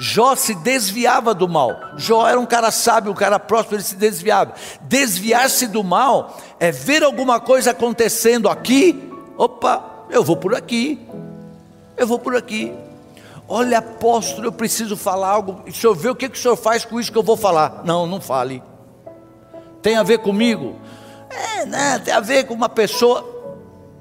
Jó 0.00 0.34
se 0.34 0.56
desviava 0.56 1.32
do 1.32 1.48
mal. 1.48 1.76
Jó 1.96 2.26
era 2.26 2.38
um 2.38 2.46
cara 2.46 2.72
sábio, 2.72 3.12
um 3.12 3.14
cara 3.14 3.38
próspero, 3.38 3.76
ele 3.76 3.84
se 3.84 3.94
desviava. 3.94 4.54
Desviar-se 4.82 5.68
do 5.68 5.84
mal 5.84 6.36
é 6.58 6.72
ver 6.72 7.04
alguma 7.04 7.38
coisa 7.38 7.70
acontecendo 7.70 8.48
aqui. 8.48 9.10
Opa, 9.36 9.84
eu 10.10 10.24
vou 10.24 10.36
por 10.36 10.52
aqui. 10.52 10.98
Eu 11.96 12.08
vou 12.08 12.18
por 12.18 12.34
aqui. 12.34 12.72
Olha, 13.48 13.78
apóstolo, 13.78 14.48
eu 14.48 14.52
preciso 14.52 14.96
falar 14.96 15.28
algo. 15.28 15.62
O 15.64 15.72
senhor 15.72 15.94
vê 15.94 16.10
o 16.10 16.14
que, 16.16 16.26
o 16.26 16.36
senhor 16.36 16.56
faz 16.56 16.84
com 16.84 16.98
isso 16.98 17.10
que 17.10 17.18
eu 17.18 17.22
vou 17.22 17.36
falar? 17.36 17.82
Não, 17.84 18.04
não 18.04 18.20
fale. 18.20 18.62
Tem 19.88 19.96
a 19.96 20.02
ver 20.02 20.18
comigo? 20.18 20.76
É, 21.30 21.64
né, 21.64 21.98
tem 21.98 22.12
a 22.12 22.20
ver 22.20 22.44
com 22.44 22.52
uma 22.52 22.68
pessoa. 22.68 23.24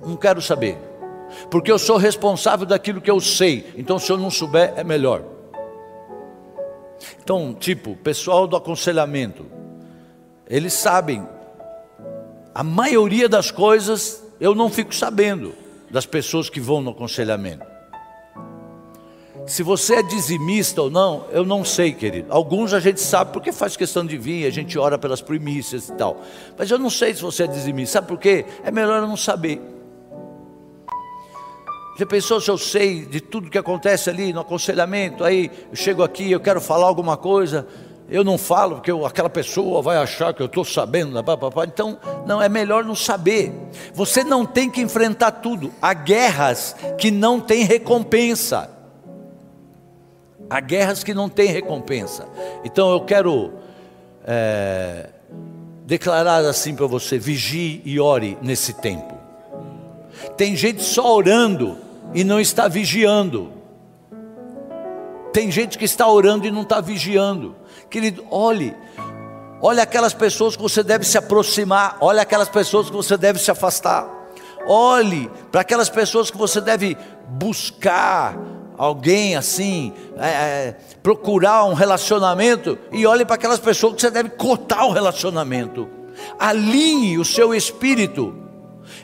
Não 0.05 0.17
quero 0.17 0.41
saber. 0.41 0.77
Porque 1.49 1.71
eu 1.71 1.79
sou 1.79 1.95
responsável 1.95 2.65
daquilo 2.65 2.99
que 2.99 3.09
eu 3.09 3.21
sei. 3.21 3.73
Então, 3.77 3.97
se 3.97 4.11
eu 4.11 4.17
não 4.17 4.29
souber, 4.29 4.73
é 4.75 4.83
melhor. 4.83 5.23
Então, 7.23 7.53
tipo, 7.53 7.95
pessoal 7.95 8.45
do 8.45 8.57
aconselhamento, 8.57 9.45
eles 10.49 10.73
sabem. 10.73 11.25
A 12.53 12.63
maioria 12.65 13.29
das 13.29 13.49
coisas 13.49 14.21
eu 14.41 14.53
não 14.53 14.69
fico 14.69 14.93
sabendo 14.93 15.55
das 15.89 16.05
pessoas 16.05 16.49
que 16.49 16.59
vão 16.59 16.81
no 16.81 16.91
aconselhamento. 16.91 17.65
Se 19.47 19.63
você 19.63 19.95
é 19.95 20.03
dizimista 20.03 20.81
ou 20.81 20.89
não, 20.89 21.23
eu 21.31 21.45
não 21.45 21.63
sei, 21.63 21.93
querido. 21.93 22.27
Alguns 22.29 22.73
a 22.73 22.81
gente 22.81 22.99
sabe 22.99 23.31
porque 23.31 23.53
faz 23.53 23.77
questão 23.77 24.05
de 24.05 24.17
vir, 24.17 24.45
a 24.45 24.49
gente 24.49 24.77
ora 24.77 24.97
pelas 24.97 25.21
primícias 25.21 25.87
e 25.87 25.93
tal. 25.93 26.21
Mas 26.57 26.69
eu 26.69 26.77
não 26.77 26.89
sei 26.89 27.13
se 27.13 27.21
você 27.21 27.43
é 27.43 27.47
dizimista. 27.47 27.93
Sabe 27.93 28.07
por 28.07 28.19
quê? 28.19 28.45
É 28.61 28.69
melhor 28.69 29.01
eu 29.01 29.07
não 29.07 29.15
saber. 29.15 29.61
Já 31.97 32.05
pensou 32.05 32.41
se 32.41 32.51
eu 32.51 32.57
sei 32.57 33.05
de 33.05 33.21
tudo 33.21 33.49
que 33.49 33.57
acontece 33.57 34.09
ali 34.09 34.33
no 34.33 34.41
aconselhamento? 34.41 35.23
Aí 35.23 35.49
eu 35.69 35.75
chego 35.77 36.03
aqui, 36.03 36.29
eu 36.29 36.41
quero 36.41 36.59
falar 36.59 36.85
alguma 36.85 37.15
coisa, 37.15 37.65
eu 38.09 38.25
não 38.25 38.37
falo 38.37 38.75
porque 38.75 38.91
eu, 38.91 39.05
aquela 39.05 39.29
pessoa 39.29 39.81
vai 39.81 39.95
achar 39.95 40.33
que 40.33 40.41
eu 40.41 40.47
estou 40.47 40.65
sabendo. 40.65 41.13
Né, 41.13 41.21
então, 41.65 41.97
não, 42.25 42.41
é 42.41 42.49
melhor 42.49 42.83
não 42.83 42.95
saber. 42.95 43.53
Você 43.93 44.25
não 44.25 44.45
tem 44.45 44.69
que 44.69 44.81
enfrentar 44.81 45.31
tudo. 45.31 45.73
Há 45.81 45.93
guerras 45.93 46.75
que 46.97 47.09
não 47.09 47.39
têm 47.39 47.63
recompensa. 47.63 48.76
Há 50.49 50.59
guerras 50.59 51.03
que 51.03 51.13
não 51.13 51.27
têm 51.27 51.51
recompensa. 51.51 52.25
Então 52.63 52.91
eu 52.91 53.01
quero 53.01 53.51
é, 54.25 55.09
declarar 55.85 56.45
assim 56.45 56.75
para 56.75 56.87
você: 56.87 57.17
vigie 57.17 57.81
e 57.85 57.99
ore 57.99 58.37
nesse 58.41 58.73
tempo. 58.73 59.15
Tem 60.35 60.55
gente 60.55 60.81
só 60.83 61.15
orando 61.15 61.77
e 62.13 62.23
não 62.23 62.39
está 62.39 62.67
vigiando. 62.67 63.51
Tem 65.33 65.51
gente 65.51 65.77
que 65.77 65.85
está 65.85 66.07
orando 66.07 66.47
e 66.47 66.51
não 66.51 66.63
está 66.63 66.81
vigiando. 66.81 67.55
Querido, 67.89 68.25
olhe, 68.31 68.75
olhe 69.61 69.79
aquelas 69.79 70.13
pessoas 70.13 70.55
que 70.55 70.61
você 70.61 70.81
deve 70.81 71.05
se 71.05 71.17
aproximar, 71.17 71.97
olhe 72.01 72.19
aquelas 72.19 72.49
pessoas 72.49 72.89
que 72.89 72.95
você 72.95 73.15
deve 73.17 73.39
se 73.39 73.51
afastar. 73.51 74.09
Olhe 74.67 75.29
para 75.51 75.61
aquelas 75.61 75.89
pessoas 75.89 76.29
que 76.29 76.37
você 76.37 76.59
deve 76.59 76.97
buscar, 77.29 78.37
alguém 78.77 79.35
assim, 79.35 79.91
é, 80.17 80.27
é, 80.27 80.75
procurar 81.01 81.65
um 81.65 81.73
relacionamento 81.73 82.77
e 82.91 83.05
olhe 83.05 83.25
para 83.25 83.35
aquelas 83.35 83.59
pessoas 83.59 83.95
que 83.95 84.01
você 84.01 84.11
deve 84.11 84.29
cortar 84.29 84.85
o 84.85 84.91
relacionamento. 84.91 85.89
Alinhe 86.39 87.17
o 87.17 87.25
seu 87.25 87.53
espírito. 87.53 88.47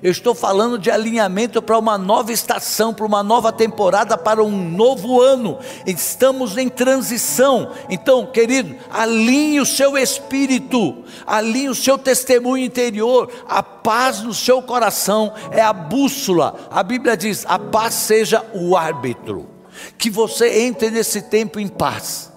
Eu 0.02 0.12
estou 0.12 0.34
falando 0.34 0.78
de 0.78 0.92
alinhamento 0.92 1.62
para 1.62 1.78
uma 1.78 1.98
nova 1.98 2.32
estação, 2.32 2.94
para 2.94 3.06
uma 3.06 3.24
nova 3.24 3.52
temporada, 3.52 4.18
para 4.18 4.44
um 4.44 4.52
novo 4.52 5.22
ano. 5.22 5.60
Estamos 5.86 6.58
em 6.58 6.68
transição. 6.68 7.72
Então, 7.90 8.26
querido, 8.26 8.76
alinhe 8.90 9.60
o 9.60 9.66
seu 9.66 9.98
espírito, 9.98 11.04
alinhe 11.26 11.70
o 11.70 11.76
seu 11.76 11.98
testemunho 11.98 12.66
interior. 12.66 13.30
A 13.48 13.62
paz 13.62 14.22
no 14.22 14.34
seu 14.34 14.62
coração 14.62 15.34
é 15.52 15.62
a 15.62 15.74
bússola. 15.74 16.56
A 16.70 16.84
Bíblia 16.84 17.16
diz: 17.16 17.46
a 17.48 17.60
paz 17.60 17.94
seja 17.94 18.44
o 18.54 18.76
árbitro 18.76 19.53
que 19.98 20.10
você 20.10 20.62
entre 20.62 20.90
nesse 20.90 21.24
tempo 21.24 21.60
em 21.60 21.68
paz, 21.68 22.32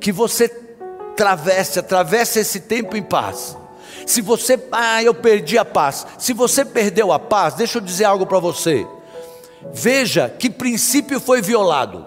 que 0.00 0.12
você 0.12 0.48
travesse, 1.16 1.78
atravesse 1.78 2.38
esse 2.40 2.60
tempo 2.60 2.96
em 2.96 3.02
paz. 3.02 3.56
Se 4.06 4.20
você, 4.20 4.62
ah, 4.70 5.02
eu 5.02 5.14
perdi 5.14 5.56
a 5.56 5.64
paz. 5.64 6.06
Se 6.18 6.32
você 6.32 6.64
perdeu 6.64 7.12
a 7.12 7.18
paz, 7.18 7.54
deixa 7.54 7.78
eu 7.78 7.82
dizer 7.82 8.04
algo 8.04 8.26
para 8.26 8.38
você. 8.38 8.86
Veja 9.72 10.28
que 10.28 10.50
princípio 10.50 11.18
foi 11.18 11.40
violado. 11.40 12.06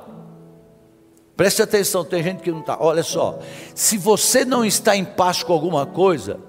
Preste 1.35 1.61
atenção, 1.61 2.03
tem 2.03 2.23
gente 2.23 2.41
que 2.41 2.51
não 2.51 2.61
está. 2.61 2.77
Olha 2.79 3.03
só, 3.03 3.39
se 3.75 3.97
você 3.97 4.43
não 4.43 4.65
está 4.65 4.95
em 4.95 5.05
paz 5.05 5.43
com 5.43 5.53
alguma 5.53 5.85
coisa, 5.85 6.39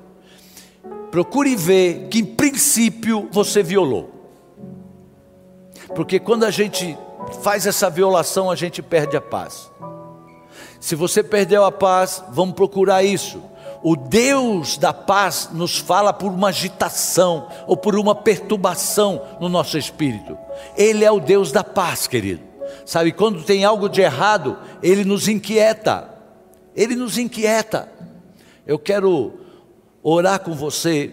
procure 1.11 1.55
ver 1.57 2.09
que 2.09 2.23
princípio 2.23 3.29
você 3.31 3.63
violou. 3.63 4.11
Porque 5.95 6.19
quando 6.19 6.45
a 6.45 6.51
gente 6.51 6.97
faz 7.43 7.67
essa 7.67 7.91
violação, 7.91 8.51
a 8.51 8.57
gente 8.57 8.83
perde 8.83 9.17
a 9.17 9.21
paz. 9.21 9.71
Se 10.81 10.95
você 10.95 11.23
perdeu 11.23 11.65
a 11.65 11.73
paz, 11.73 12.23
vamos 12.31 12.55
procurar 12.55 13.03
isso. 13.03 13.43
O 13.83 13.95
Deus 13.95 14.77
da 14.77 14.93
paz 14.93 15.51
nos 15.53 15.79
fala 15.79 16.13
por 16.13 16.33
uma 16.33 16.49
agitação 16.49 17.49
ou 17.67 17.77
por 17.77 17.97
uma 17.97 18.15
perturbação 18.15 19.23
no 19.41 19.49
nosso 19.49 19.79
espírito. 19.79 20.37
Ele 20.77 21.05
é 21.05 21.11
o 21.11 21.21
Deus 21.21 21.53
da 21.53 21.63
paz, 21.63 22.07
querido. 22.07 22.43
Sabe, 22.85 23.13
quando 23.13 23.43
tem 23.43 23.65
algo 23.65 23.89
de 23.89 24.01
errado, 24.01 24.59
ele 24.83 25.05
nos 25.05 25.29
inquieta. 25.29 26.09
Ele 26.75 26.95
nos 26.95 27.19
inquieta. 27.19 27.89
Eu 28.67 28.79
quero 28.79 29.33
orar 30.03 30.41
com 30.41 30.55
você. 30.55 31.13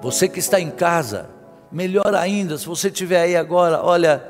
Você 0.00 0.28
que 0.28 0.38
está 0.38 0.60
em 0.60 0.70
casa, 0.70 1.28
melhor 1.70 2.14
ainda, 2.14 2.58
se 2.58 2.66
você 2.66 2.88
estiver 2.88 3.20
aí 3.20 3.36
agora, 3.36 3.82
olha, 3.82 4.28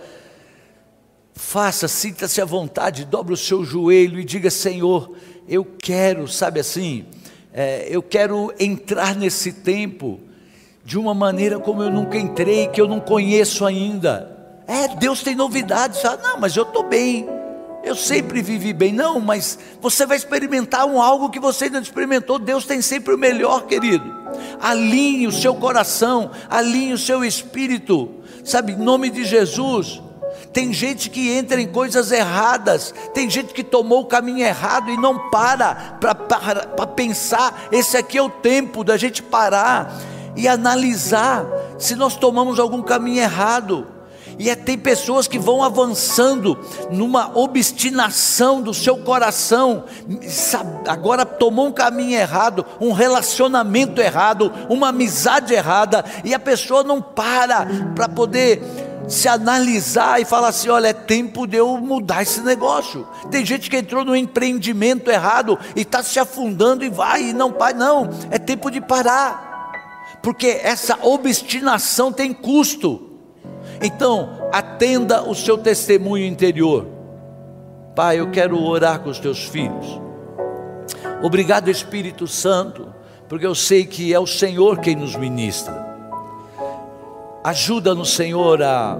Faça, 1.34 1.88
sinta-se 1.88 2.40
à 2.40 2.44
vontade, 2.44 3.04
dobre 3.04 3.32
o 3.32 3.36
seu 3.36 3.64
joelho 3.64 4.20
e 4.20 4.24
diga: 4.24 4.50
Senhor, 4.50 5.14
eu 5.48 5.64
quero, 5.64 6.28
sabe 6.28 6.60
assim, 6.60 7.06
é, 7.52 7.86
eu 7.90 8.02
quero 8.02 8.52
entrar 8.58 9.14
nesse 9.14 9.52
tempo 9.52 10.20
de 10.84 10.98
uma 10.98 11.14
maneira 11.14 11.58
como 11.58 11.82
eu 11.82 11.90
nunca 11.90 12.18
entrei, 12.18 12.66
que 12.68 12.80
eu 12.80 12.88
não 12.88 13.00
conheço 13.00 13.64
ainda. 13.64 14.30
É, 14.66 14.88
Deus 14.88 15.22
tem 15.22 15.34
novidades. 15.34 16.04
Ah, 16.04 16.18
não, 16.22 16.40
mas 16.40 16.56
eu 16.56 16.62
estou 16.62 16.84
bem. 16.84 17.26
eu 17.84 17.96
sempre 17.96 18.42
vivi 18.42 18.72
bem. 18.72 18.92
Não, 18.92 19.20
mas 19.20 19.58
você 19.80 20.06
vai 20.06 20.16
experimentar 20.16 20.86
um 20.86 21.00
algo 21.00 21.30
que 21.30 21.40
você 21.40 21.64
ainda 21.64 21.76
não 21.76 21.82
experimentou. 21.82 22.38
Deus 22.38 22.64
tem 22.64 22.80
sempre 22.80 23.14
o 23.14 23.18
melhor, 23.18 23.66
querido. 23.66 24.04
Alinhe 24.60 25.26
o 25.26 25.32
seu 25.32 25.54
coração, 25.54 26.30
alinhe 26.48 26.92
o 26.92 26.98
seu 26.98 27.24
espírito. 27.24 28.08
Sabe, 28.44 28.72
em 28.72 28.76
nome 28.76 29.10
de 29.10 29.24
Jesus. 29.24 30.00
Tem 30.53 30.72
gente 30.72 31.09
que 31.09 31.30
entra 31.32 31.61
em 31.61 31.66
coisas 31.66 32.12
erradas, 32.12 32.94
tem 33.14 33.28
gente 33.28 33.55
que 33.55 33.64
tomou 33.64 34.03
o 34.03 34.07
caminho 34.07 34.44
errado 34.44 34.90
e 34.90 34.96
não 34.96 35.30
para 35.30 35.96
para 36.00 36.86
pensar. 36.86 37.68
Esse 37.72 37.96
aqui 37.96 38.18
é 38.18 38.22
o 38.22 38.28
tempo 38.28 38.84
da 38.84 38.96
gente 38.96 39.22
parar 39.22 39.96
e 40.36 40.46
analisar 40.46 41.46
se 41.78 41.94
nós 41.94 42.16
tomamos 42.16 42.59
algum 42.59 42.82
caminho 42.82 43.22
errado. 43.22 43.86
E 44.38 44.48
é, 44.50 44.57
tem 44.57 44.78
pessoas 44.78 45.28
que 45.28 45.38
vão 45.38 45.62
avançando 45.62 46.59
numa 46.90 47.36
obstinação 47.38 48.61
do 48.62 48.72
seu 48.72 48.96
coração, 48.98 49.84
agora 50.88 51.24
tomou 51.24 51.66
um 51.66 51.72
caminho 51.72 52.18
errado, 52.18 52.64
um 52.80 52.92
relacionamento 52.92 54.00
errado, 54.00 54.53
uma 54.68 54.88
amizade 54.88 55.53
errada, 55.53 56.05
e 56.24 56.34
a 56.34 56.38
pessoa 56.38 56.82
não 56.82 57.00
para 57.00 57.66
para 57.94 58.09
poder 58.09 58.62
se 59.09 59.28
analisar 59.28 60.20
e 60.20 60.24
falar 60.24 60.48
assim: 60.48 60.68
olha, 60.68 60.88
é 60.88 60.92
tempo 60.92 61.46
de 61.46 61.57
eu 61.57 61.78
mudar 61.78 62.22
esse 62.22 62.40
negócio. 62.40 63.07
Tem 63.30 63.44
gente 63.44 63.70
que 63.70 63.76
entrou 63.76 64.05
no 64.05 64.16
empreendimento 64.16 65.11
errado 65.11 65.59
e 65.76 65.82
está 65.82 66.03
se 66.03 66.18
afundando 66.18 66.84
e 66.84 66.88
vai 66.88 67.30
e 67.30 67.32
não 67.32 67.53
para, 67.53 67.76
não, 67.76 68.09
é 68.30 68.38
tempo 68.38 68.70
de 68.70 68.80
parar 68.80 69.53
porque 70.22 70.61
essa 70.62 70.96
obstinação 71.03 72.12
tem 72.12 72.32
custo. 72.32 73.11
Então, 73.82 74.48
atenda 74.53 75.22
o 75.28 75.34
seu 75.34 75.59
testemunho 75.59 76.24
interior. 76.24 76.86
Pai, 77.96 78.20
eu 78.20 78.30
quero 78.30 78.62
orar 78.62 79.00
com 79.00 79.11
os 79.11 79.18
teus 79.18 79.44
filhos. 79.44 80.00
Obrigado, 81.22 81.68
Espírito 81.68 82.28
Santo, 82.28 82.94
porque 83.28 83.44
eu 83.44 83.55
sei 83.55 83.84
que 83.84 84.14
é 84.14 84.18
o 84.18 84.26
Senhor 84.26 84.78
quem 84.78 84.94
nos 84.94 85.16
ministra. 85.16 85.81
Ajuda-nos, 87.45 88.14
Senhor, 88.14 88.62
a, 88.62 88.99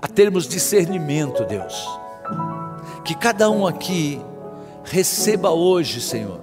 a 0.00 0.08
termos 0.08 0.46
discernimento, 0.46 1.44
Deus. 1.44 1.88
Que 3.04 3.16
cada 3.16 3.50
um 3.50 3.66
aqui 3.66 4.20
receba 4.84 5.50
hoje, 5.50 6.00
Senhor, 6.00 6.40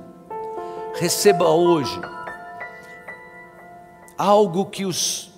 receba 0.95 1.47
hoje 1.47 1.99
algo 4.17 4.65
que 4.65 4.85
os 4.85 5.31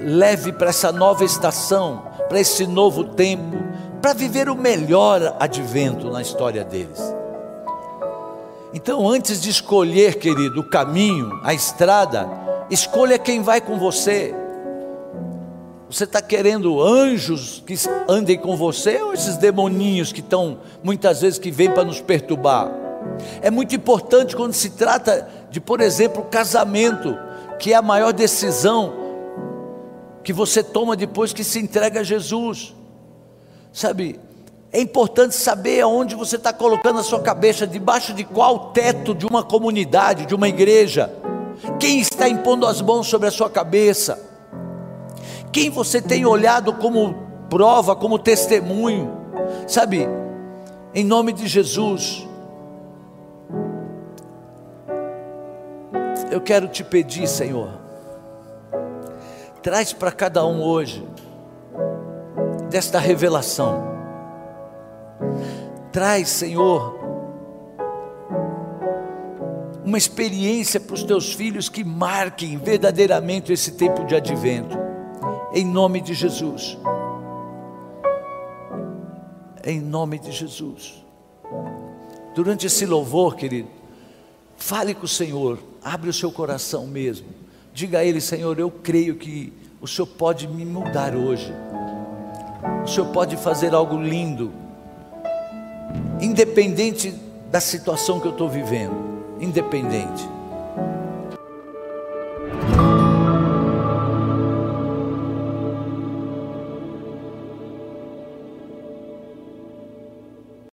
leve 0.00 0.52
para 0.52 0.70
essa 0.70 0.90
nova 0.90 1.24
estação, 1.24 2.02
para 2.28 2.40
esse 2.40 2.66
novo 2.66 3.04
tempo, 3.04 3.56
para 4.00 4.14
viver 4.14 4.48
o 4.48 4.56
melhor 4.56 5.36
advento 5.38 6.10
na 6.10 6.22
história 6.22 6.64
deles. 6.64 7.17
Então, 8.72 9.08
antes 9.08 9.40
de 9.40 9.48
escolher, 9.48 10.16
querido, 10.16 10.60
o 10.60 10.68
caminho, 10.68 11.40
a 11.42 11.54
estrada, 11.54 12.28
escolha 12.70 13.18
quem 13.18 13.42
vai 13.42 13.60
com 13.60 13.78
você. 13.78 14.34
Você 15.88 16.04
está 16.04 16.20
querendo 16.20 16.82
anjos 16.82 17.62
que 17.66 17.74
andem 18.06 18.38
com 18.38 18.56
você 18.56 19.00
ou 19.00 19.14
esses 19.14 19.38
demoninhos 19.38 20.12
que 20.12 20.20
estão 20.20 20.58
muitas 20.82 21.22
vezes 21.22 21.38
que 21.38 21.50
vêm 21.50 21.70
para 21.70 21.84
nos 21.84 22.00
perturbar? 22.00 22.70
É 23.40 23.50
muito 23.50 23.74
importante 23.74 24.36
quando 24.36 24.52
se 24.52 24.70
trata 24.70 25.26
de, 25.50 25.60
por 25.60 25.80
exemplo, 25.80 26.24
casamento, 26.24 27.16
que 27.58 27.72
é 27.72 27.76
a 27.76 27.82
maior 27.82 28.12
decisão 28.12 28.92
que 30.22 30.32
você 30.32 30.62
toma 30.62 30.94
depois 30.94 31.32
que 31.32 31.42
se 31.42 31.58
entrega 31.58 32.00
a 32.00 32.04
Jesus. 32.04 32.74
Sabe, 33.72 34.20
é 34.72 34.80
importante 34.80 35.34
saber 35.34 35.80
aonde 35.80 36.14
você 36.14 36.36
está 36.36 36.52
colocando 36.52 36.98
a 36.98 37.02
sua 37.02 37.20
cabeça, 37.20 37.66
debaixo 37.66 38.12
de 38.12 38.22
qual 38.22 38.70
teto 38.70 39.14
de 39.14 39.26
uma 39.26 39.42
comunidade, 39.42 40.26
de 40.26 40.34
uma 40.34 40.48
igreja. 40.48 41.10
Quem 41.80 42.00
está 42.00 42.28
impondo 42.28 42.66
as 42.66 42.80
mãos 42.82 43.06
sobre 43.06 43.28
a 43.28 43.30
sua 43.30 43.48
cabeça? 43.48 44.22
Quem 45.50 45.70
você 45.70 46.02
tem 46.02 46.26
olhado 46.26 46.74
como 46.74 47.14
prova, 47.48 47.96
como 47.96 48.18
testemunho? 48.18 49.16
Sabe, 49.66 50.06
em 50.94 51.04
nome 51.04 51.32
de 51.32 51.46
Jesus, 51.46 52.28
eu 56.30 56.42
quero 56.42 56.68
te 56.68 56.84
pedir, 56.84 57.26
Senhor, 57.26 57.70
traz 59.62 59.94
para 59.94 60.12
cada 60.12 60.44
um 60.44 60.62
hoje 60.62 61.06
desta 62.68 62.98
revelação. 62.98 63.97
Traz, 65.92 66.28
Senhor, 66.28 66.98
uma 69.84 69.96
experiência 69.98 70.78
para 70.78 70.94
os 70.94 71.02
teus 71.02 71.32
filhos 71.32 71.68
que 71.68 71.82
marquem 71.82 72.58
verdadeiramente 72.58 73.52
esse 73.52 73.72
tempo 73.72 74.04
de 74.04 74.14
advento, 74.14 74.76
em 75.52 75.64
nome 75.64 76.00
de 76.00 76.14
Jesus. 76.14 76.78
Em 79.64 79.80
nome 79.80 80.18
de 80.18 80.32
Jesus. 80.32 81.04
Durante 82.34 82.66
esse 82.66 82.86
louvor, 82.86 83.34
querido, 83.34 83.68
fale 84.56 84.94
com 84.94 85.04
o 85.04 85.08
Senhor, 85.08 85.58
Abre 85.82 86.10
o 86.10 86.12
seu 86.12 86.30
coração 86.30 86.86
mesmo. 86.86 87.28
Diga 87.72 88.00
a 88.00 88.04
Ele, 88.04 88.20
Senhor, 88.20 88.58
eu 88.58 88.70
creio 88.70 89.16
que 89.16 89.52
o 89.80 89.86
Senhor 89.86 90.06
pode 90.06 90.48
me 90.48 90.64
mudar 90.64 91.14
hoje. 91.14 91.52
O 92.84 92.86
Senhor 92.86 93.06
pode 93.10 93.36
fazer 93.36 93.74
algo 93.74 93.96
lindo, 93.96 94.52
independente 96.20 97.14
da 97.50 97.60
situação 97.60 98.20
que 98.20 98.26
eu 98.26 98.32
estou 98.32 98.48
vivendo. 98.48 98.94
Independente. 99.40 100.37